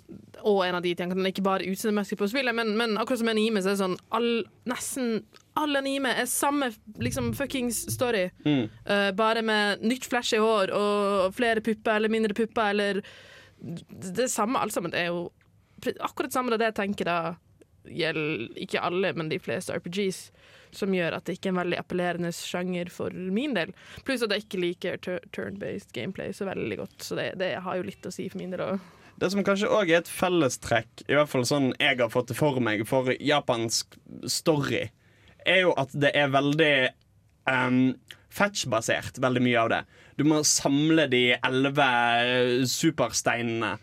[0.46, 3.62] og en av de tingene, ikke bare utseendemessig på spillet, men, men akkurat som anime,
[3.62, 4.28] så er det sånn all,
[4.68, 5.22] Nesten
[5.58, 6.70] all anime er samme
[7.02, 8.28] liksom, fuckings story.
[8.46, 8.68] Mm.
[8.86, 13.02] uh, bare med nytt flash i hår og flere pupper eller mindre pupper eller
[13.58, 14.92] Det samme alt sammen.
[14.94, 15.28] Det er jo
[16.06, 17.18] akkurat samme det jeg tenker da
[17.88, 20.28] gjelder ikke alle, men de fleste RPGs.
[20.76, 23.72] Som gjør at det ikke er en veldig appellerende sjanger for min del.
[24.06, 25.00] Pluss at jeg ikke liker
[25.34, 28.54] turn-based gameplay så veldig godt, så det, det har jo litt å si for min
[28.54, 28.94] del òg.
[29.18, 32.38] Det som kanskje òg er et fellestrekk, i hvert fall sånn jeg har fått det
[32.38, 33.96] for meg, for japansk
[34.30, 34.84] story,
[35.42, 36.74] er jo at det er veldig
[37.50, 37.96] um,
[38.30, 39.80] fetch-basert, veldig mye av det.
[40.18, 41.88] Du må samle de elleve
[42.70, 43.74] supersteinene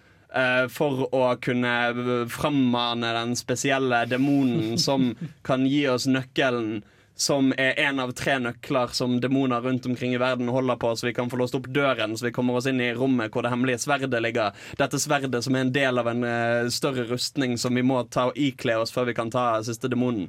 [0.71, 5.13] for å kunne frammane den spesielle demonen som
[5.47, 6.83] kan gi oss nøkkelen.
[7.15, 11.07] Som er en av tre nøkler som demoner rundt omkring i verden holder på, så
[11.07, 13.53] vi kan få låst opp døren, så vi kommer oss inn i rommet hvor det
[13.53, 14.51] hemmelige sverdet ligger.
[14.75, 18.27] Dette sverdet som er en del av en eh, større rustning som vi må ta
[18.33, 20.27] og ikle oss før vi kan ta siste demonen.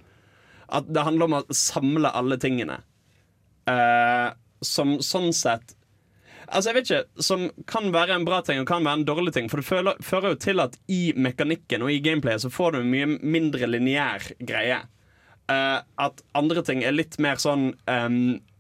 [0.70, 2.78] At det handler om å samle alle tingene.
[3.66, 4.30] Uh,
[4.62, 5.75] som sånn sett
[6.46, 9.32] Altså jeg vet ikke, Som kan være en bra ting og kan være en dårlig
[9.34, 9.48] ting.
[9.50, 12.80] For det føler, fører jo til at i mekanikken og i gameplayet så får du
[12.80, 14.82] en mye mindre lineær greie.
[15.46, 18.16] Uh, at andre ting er litt mer sånn um,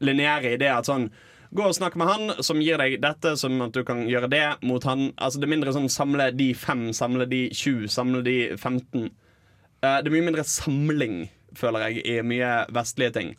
[0.06, 1.08] lineære i det at sånn
[1.56, 4.42] Gå og snakk med han som gir deg dette, som at du kan gjøre det
[4.66, 5.12] mot han.
[5.14, 9.06] Altså Det er mindre sånn samle de fem, samle de tju, samle de 15.
[9.80, 11.20] Uh, det er mye mindre samling,
[11.56, 13.32] føler jeg, i mye vestlige ting.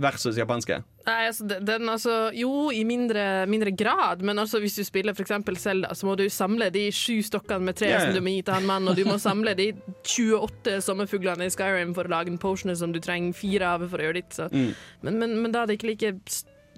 [0.00, 0.78] Versus japanske.
[1.04, 5.26] Nei, altså, den, altså, jo, i mindre, mindre grad, men altså, hvis du spiller for
[5.26, 7.98] eksempel Zelda, så må du samle de sju stokkene med tre ja.
[8.00, 11.52] som du må gi til han mannen, og du må samle de 28 sommerfuglene i
[11.52, 14.32] Skyrim for å lage en potion som du trenger fire av for å gjøre ditt.
[14.38, 14.48] Så.
[14.48, 14.72] Mm.
[15.02, 16.14] Men, men, men da er det ikke like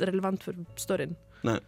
[0.03, 1.15] relevant for storyen.
[1.47, 1.61] Nei.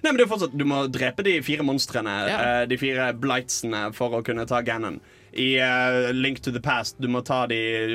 [0.00, 2.38] Nei, men det er fortsatt Du må drepe de fire monstrene, Ja.
[2.40, 5.00] eh, de fire blightsene, for å kunne ta Ganon.
[5.34, 7.94] I uh, Link to the Past du må ta de eh,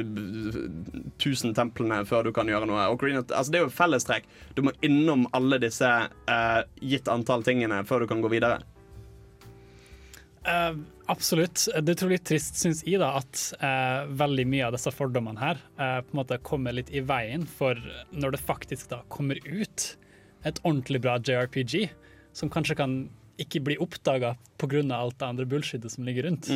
[1.22, 2.88] tusen templene før du kan gjøre noe.
[2.92, 4.28] Ocarina, altså, det er jo fellestrekk.
[4.58, 8.60] Du må innom alle disse uh, gitt antall tingene før du kan gå videre.
[10.44, 10.76] Uh,
[11.12, 11.68] absolutt.
[11.80, 15.60] Det er litt trist, syns jeg, da, at eh, veldig mye av disse fordommene her
[15.76, 17.80] på en måte kommer litt i veien for
[18.12, 19.88] når det faktisk da kommer ut
[20.48, 21.90] et ordentlig bra JRPG,
[22.38, 23.00] som kanskje kan
[23.40, 24.84] ikke bli oppdaga pga.
[24.96, 26.50] alt det andre bullshitet som ligger rundt.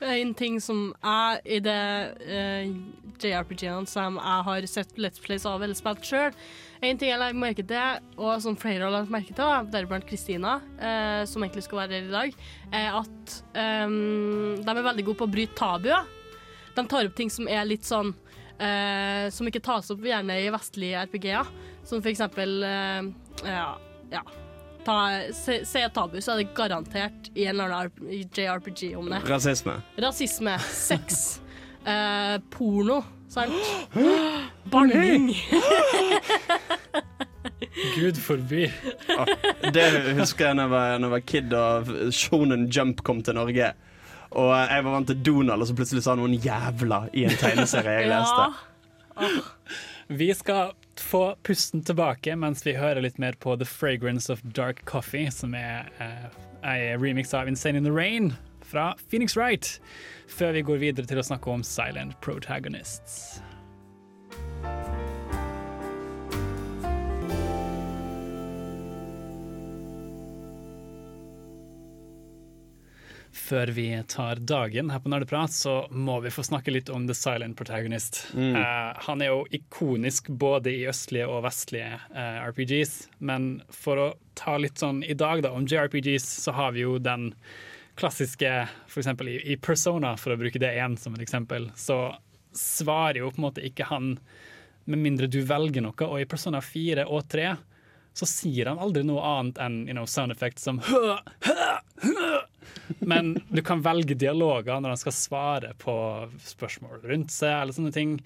[0.00, 1.80] En ting som jeg i det
[2.24, 2.70] uh,
[3.20, 6.32] JRPG-ene som jeg har sett Let's Plays av eller spilt sjøl
[6.80, 10.54] En ting jeg legger merke til, og som flere har lagt merke til, deriblant Kristina,
[10.80, 12.38] uh, som egentlig skal være her i dag,
[12.72, 13.36] er at
[13.84, 16.08] um, de er veldig gode på å bryte tabuer.
[16.76, 20.48] De tar opp ting som er litt sånn uh, Som ikke tas opp gjerne i
[20.54, 21.50] vestlige RPG-er.
[21.84, 23.10] Som for eksempel eh,
[23.44, 23.74] Ja.
[24.12, 24.24] ja.
[24.84, 24.96] Ta,
[25.36, 29.20] se, se tabu, så er det garantert i en eller annen JRPG om det.
[29.28, 29.74] Rasisme.
[30.00, 31.40] Rasisme, sex,
[31.90, 33.52] eh, porno, sant?
[34.72, 35.30] Banning.
[37.94, 38.66] Gud forby.
[39.72, 39.84] Det
[40.18, 43.72] husker jeg da jeg var, når jeg var kid og Shonen Jump kom til Norge.
[44.30, 47.96] Og jeg var vant til Donald, og så plutselig sa noen 'jævla' i en tegneserie
[48.00, 48.44] jeg leste.
[50.08, 54.84] Vi skal få pusten tilbake mens vi hører litt mer på The Fragrance of Dark
[54.90, 55.90] Coffee, som er
[56.62, 58.34] ei remix av Insane in the Rain
[58.70, 59.80] fra Phoenix Wright,
[60.28, 63.40] før vi går videre til å snakke om Silent Protagonists.
[73.40, 77.16] Før vi tar dagen her på Nerdeprat, så må vi få snakke litt om The
[77.16, 78.22] Silent Protagonist.
[78.36, 78.54] Mm.
[78.54, 84.06] Uh, han er jo ikonisk både i østlige og vestlige uh, RPGs, men for å
[84.38, 87.32] ta litt sånn i dag da, om JRPGs, så har vi jo den
[87.98, 88.52] klassiske,
[88.94, 92.12] eksempel i, i Persona, for å bruke det igjen som et eksempel, så
[92.56, 94.14] svarer jo på en måte ikke han
[94.90, 97.50] med mindre du velger noe, og i Persona 4 og 3
[98.20, 101.58] så sier han aldri noe annet enn you know, sound effects som hø, hø,
[102.02, 102.30] hø.
[102.98, 105.94] Men du kan velge dialoger når han skal svare på
[106.44, 108.18] spørsmål rundt seg, eller sånne ting.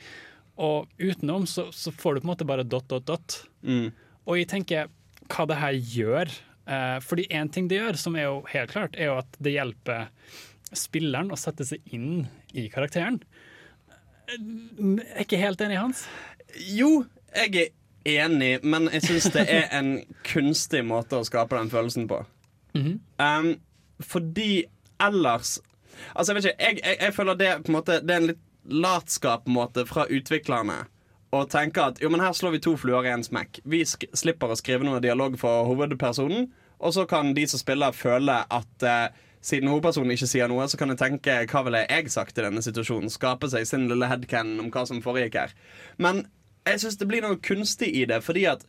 [0.61, 3.39] Og utenom så, så får du på en måte bare dot, dot, dot.
[3.67, 3.91] Mm.
[4.25, 4.91] Og jeg tenker
[5.33, 6.35] hva det her gjør.
[6.65, 9.57] Eh, fordi én ting det gjør, som er jo helt klart, er jo at det
[9.57, 10.09] hjelper
[10.75, 12.27] spilleren å sette seg inn
[12.57, 13.21] i karakteren.
[14.31, 14.41] Jeg
[15.13, 16.07] Er ikke helt enig, Hans?
[16.73, 21.73] Jo, jeg er enig, men jeg syns det er en kunstig måte å skape den
[21.73, 22.23] følelsen på.
[23.21, 23.55] um,
[24.03, 24.65] fordi
[25.03, 25.61] ellers
[26.17, 28.31] Altså, jeg vet ikke, jeg, jeg, jeg føler det på en måte Det er en
[28.33, 30.81] litt latskap-måte fra utviklerne
[31.35, 33.59] å tenke at jo, men her slår vi to fluer i en smekk.
[33.69, 36.47] Vi slipper å skrive noe dialog for hovedpersonen,
[36.79, 40.79] og så kan de som spiller, føle at eh, siden hovedpersonen ikke sier noe, så
[40.81, 43.13] kan jeg tenke hva ville jeg sagt i denne situasjonen?
[43.13, 45.55] Skape seg sin lille headcan om hva som foregikk her.
[46.01, 46.25] Men
[46.69, 48.65] jeg syns det blir noe kunstig i det, fordi at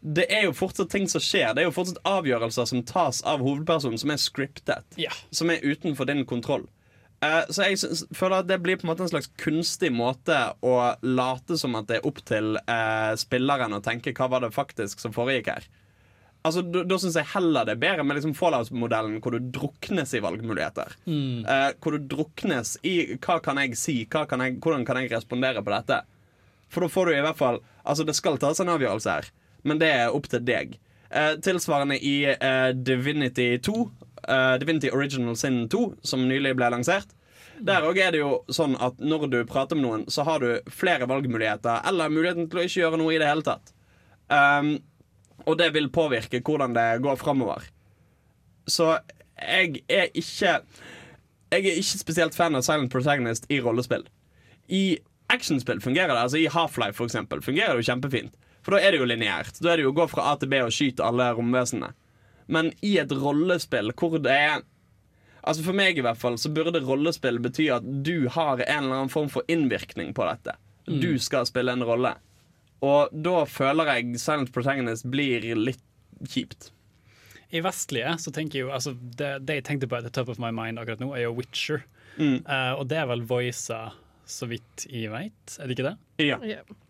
[0.00, 1.52] det er jo fortsatt ting som skjer.
[1.54, 4.98] Det er jo fortsatt avgjørelser som tas av hovedpersonen, som er scriptet.
[5.34, 6.66] Som er utenfor din kontroll.
[7.24, 10.36] Uh, så jeg synes, føler at det blir på en måte en slags kunstig måte
[10.60, 14.52] å late som at det er opp til uh, spilleren å tenke hva var det
[14.54, 15.68] faktisk som foregikk her.
[16.46, 20.20] Altså, Da, syns jeg heller det er bedre med liksom Fallout-modellen, hvor du druknes i
[20.22, 20.92] valgmuligheter.
[21.08, 21.46] Mm.
[21.48, 25.64] Uh, hvor du druknes i hva kan jeg si, kan jeg, hvordan kan jeg respondere
[25.64, 26.02] på dette.
[26.70, 29.26] For da får du i hvert fall Altså, det skal tas en avgjørelse her,
[29.66, 30.78] men det er opp til deg.
[31.10, 33.76] Eh, tilsvarende i eh, Divinity 2,
[34.28, 37.14] eh, Divinity Original Sin 2, som nylig ble lansert.
[37.66, 40.72] Der òg er det jo sånn at når du prater med noen, så har du
[40.72, 43.72] flere valgmuligheter, eller muligheten til å ikke gjøre noe i det hele tatt.
[44.28, 44.74] Um,
[45.46, 47.64] og det vil påvirke hvordan det går framover.
[48.66, 48.96] Så
[49.38, 50.60] jeg er ikke
[51.52, 54.02] Jeg er ikke spesielt fan av Silent Protagonist i rollespill.
[54.68, 54.98] I
[55.30, 58.34] actionspill fungerer det, altså i Half-Life for eksempel, fungerer det jo kjempefint.
[58.66, 59.60] For da er det jo lineært.
[59.62, 61.92] Da er det jo å gå fra A til B og skyte alle romvesenene.
[62.50, 64.64] Men i et rollespill hvor det er
[65.46, 68.96] Altså For meg i hvert fall så burde rollespill bety at du har en eller
[68.96, 70.56] annen form for innvirkning på dette.
[70.90, 70.96] Mm.
[70.98, 72.16] Du skal spille en rolle.
[72.82, 75.84] Og da føler jeg Silent Protagonist blir litt
[76.26, 76.72] kjipt.
[77.54, 80.32] I vestlige så tenker jeg jo altså, det, det jeg tenkte på at the top
[80.34, 81.84] of my mind akkurat nå, er jo Witcher.
[82.18, 82.42] Mm.
[82.42, 83.80] Uh, og det er vel voisa,
[84.26, 85.94] så vidt jeg veit, er det ikke det?
[86.26, 86.40] Ja.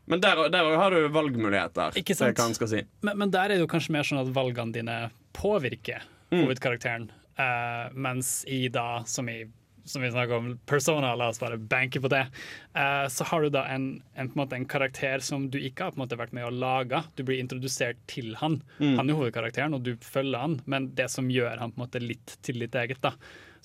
[0.06, 1.96] Men der, der har du valgmuligheter.
[1.98, 2.38] Ikke sant?
[2.70, 2.82] si.
[3.02, 4.98] Men, men der er det jo kanskje mer sånn at valgene dine
[5.36, 6.42] påvirker Mm.
[6.42, 7.10] hovedkarakteren.
[7.38, 9.44] Uh, mens i da, som, i,
[9.84, 12.24] som vi snakker om, persona, la oss bare banke på det,
[12.74, 15.98] uh, så har du da en, en, på en, en karakter som du ikke har
[16.00, 17.02] måte vært med å lage.
[17.14, 18.60] Du blir introdusert til han.
[18.80, 18.96] Mm.
[18.98, 22.02] Han er hovedkarakteren, og du følger han, men det som gjør han på en måte
[22.02, 23.14] litt til ditt eget, da.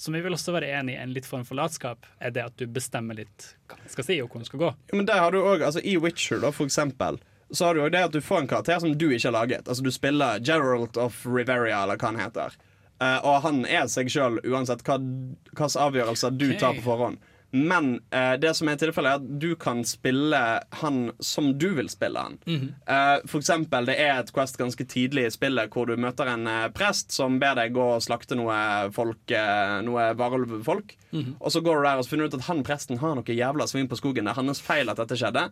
[0.01, 2.55] Som vi vil også være enig i en litt form for latskap, er det at
[2.57, 4.69] du bestemmer litt hva man skal si, og hvor man skal gå.
[4.97, 7.19] Men der har du også, altså I Witcher, da, for eksempel,
[7.51, 9.67] så har du jo det at du får en karakter som du ikke har laget.
[9.67, 12.57] Altså Du spiller Gerald of Riveria, eller hva han heter.
[13.01, 16.59] Uh, og han er seg sjøl uansett hva hvilke avgjørelser du okay.
[16.63, 17.21] tar på forhånd.
[17.51, 20.39] Men eh, det som er tilfellet, er at du kan spille
[20.79, 22.37] han som du vil spille han.
[22.47, 22.69] Mhm.
[22.87, 26.47] Eh, for eksempel, det er et quest ganske tidlig i spillet hvor du møter en
[26.47, 28.55] eh, prest som ber deg gå og slakte noe
[28.95, 30.95] folk, eh, noe varulvfolk.
[31.11, 31.35] Mhm.
[31.41, 33.91] Og så går du der og finner ut at han presten har noe jævla sving
[33.91, 34.25] på skogen.
[34.25, 35.49] Det er hans feil at dette skjedde.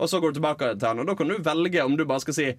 [0.00, 2.24] Og så går du tilbake til han, og da kan du velge om du bare
[2.24, 2.52] skal si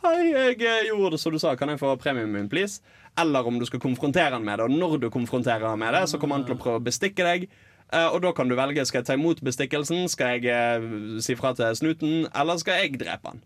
[0.00, 2.80] Hei, jeg eh, gjorde det som du sa, kan jeg få premien min, please?
[3.20, 4.64] Eller om du skal konfrontere han med det.
[4.64, 7.26] Og når du konfronterer han med det, så kommer han til å prøve å bestikke
[7.26, 7.44] deg.
[7.92, 11.36] Eh, og da kan du velge skal jeg ta imot bestikkelsen, skal jeg eh, si
[11.38, 13.42] fra til snuten, eller skal jeg drepe han.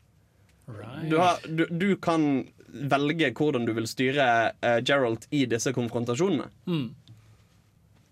[1.10, 2.44] Du, har, du, du kan
[2.74, 4.26] velge hvordan du vil styre
[4.64, 6.48] uh, Geralt i disse konfrontasjonene.
[6.64, 6.86] Mm.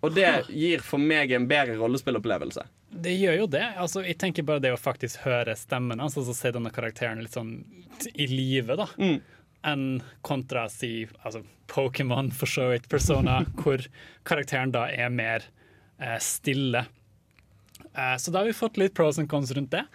[0.03, 2.65] Og det gir for meg en bedre rollespillopplevelse.
[3.03, 3.63] Det gjør jo det.
[3.79, 7.33] Altså, jeg tenker bare det å faktisk høre stemmen hans, altså se denne karakteren litt
[7.33, 7.55] sånn
[8.13, 8.87] i live, da.
[9.65, 9.87] Enn
[10.21, 11.41] kontra si altså,
[11.71, 13.81] Pokémon, for så vidt, Persona, hvor
[14.27, 15.47] karakteren da er mer
[16.21, 16.85] stille.
[17.93, 19.85] Eh, så da har vi fått litt pros and cons rundt det.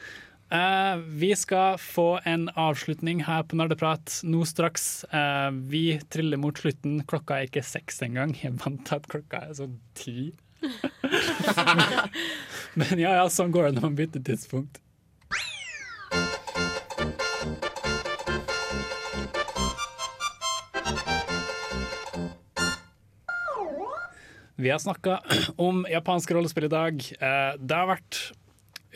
[0.51, 5.05] Eh, vi skal få en avslutning her på Nerdeprat nå straks.
[5.05, 7.03] Eh, vi triller mot slutten.
[7.09, 8.37] Klokka er ikke seks engang.
[8.43, 10.31] Jeg vant at klokka er sånn ti.
[12.79, 14.81] Men ja, ja, sånn går det når man bytter tidspunkt.
[24.59, 25.21] Vi har snakka
[25.57, 27.03] om japanske rollespill i dag.
[27.21, 28.21] Eh, Det har vært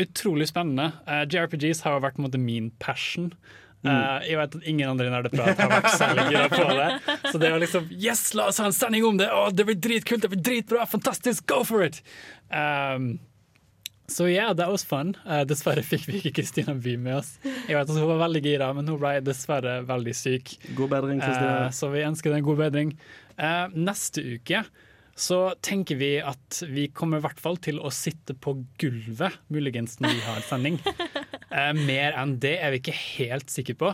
[0.02, 0.90] utrolig spennende.
[1.06, 3.30] Eh, JRPGs har vært måte min passion.
[3.82, 4.22] Mm.
[4.22, 7.16] Jeg vet at ingen andre i Nerdeprat har vært særlig gira på det.
[7.32, 9.26] Så det var liksom Yes, la oss ha en sending om det!
[9.34, 11.98] Å, det blir dritkult, det blir dritbra, fantastisk, go for it!
[12.54, 13.16] Um,
[14.06, 15.10] så ja, det var fun.
[15.26, 17.32] Uh, dessverre fikk vi ikke Kristina By med oss.
[17.42, 20.54] Jeg vet at Hun var veldig gira, men hun ble dessverre veldig syk.
[20.78, 21.66] God bedring, Kristina.
[21.66, 22.94] Uh, så vi ønsker deg en god bedring.
[23.34, 24.62] Uh, neste uke
[25.22, 29.98] så tenker vi at vi kommer i hvert fall til å sitte på gulvet, muligens
[30.02, 30.80] når vi har sending.
[31.52, 33.90] Eh, mer enn det er vi ikke helt sikre på,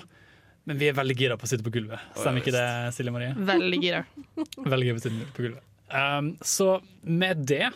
[0.71, 1.99] men vi er veldig gira på å sitte på gulvet.
[2.15, 3.33] Stemmer ikke det, Silje Marie?
[3.35, 4.05] Veldig gira.
[4.75, 5.65] Veldig gøy å sitte på gulvet.
[5.91, 7.73] Um, så med det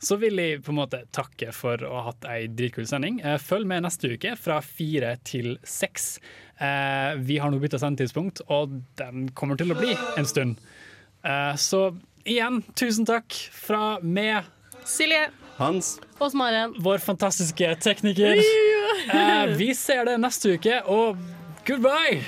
[0.00, 3.18] så vil jeg på en måte takke for å ha hatt ei dritkul sending.
[3.20, 6.20] Eh, Følg med neste uke fra fire til seks.
[6.56, 10.62] Eh, vi har nå bytta sendetidspunkt, og den kommer til å bli en stund.
[11.26, 11.90] Eh, så
[12.28, 14.46] igjen, tusen takk fra meg.
[14.88, 15.28] Silje.
[15.58, 15.96] Hans.
[16.22, 16.76] Og Maren.
[16.84, 18.38] Vår fantastiske tekniker.
[19.08, 21.18] Eh, vi ser det neste uke, og
[21.66, 22.22] goodbye!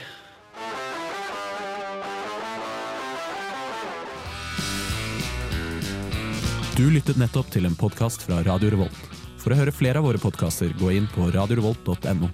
[6.79, 9.01] Du lyttet nettopp til en podkast fra Radio Revolt.
[9.41, 12.31] For å høre flere av våre podkaster, gå inn på radiorevolt.no.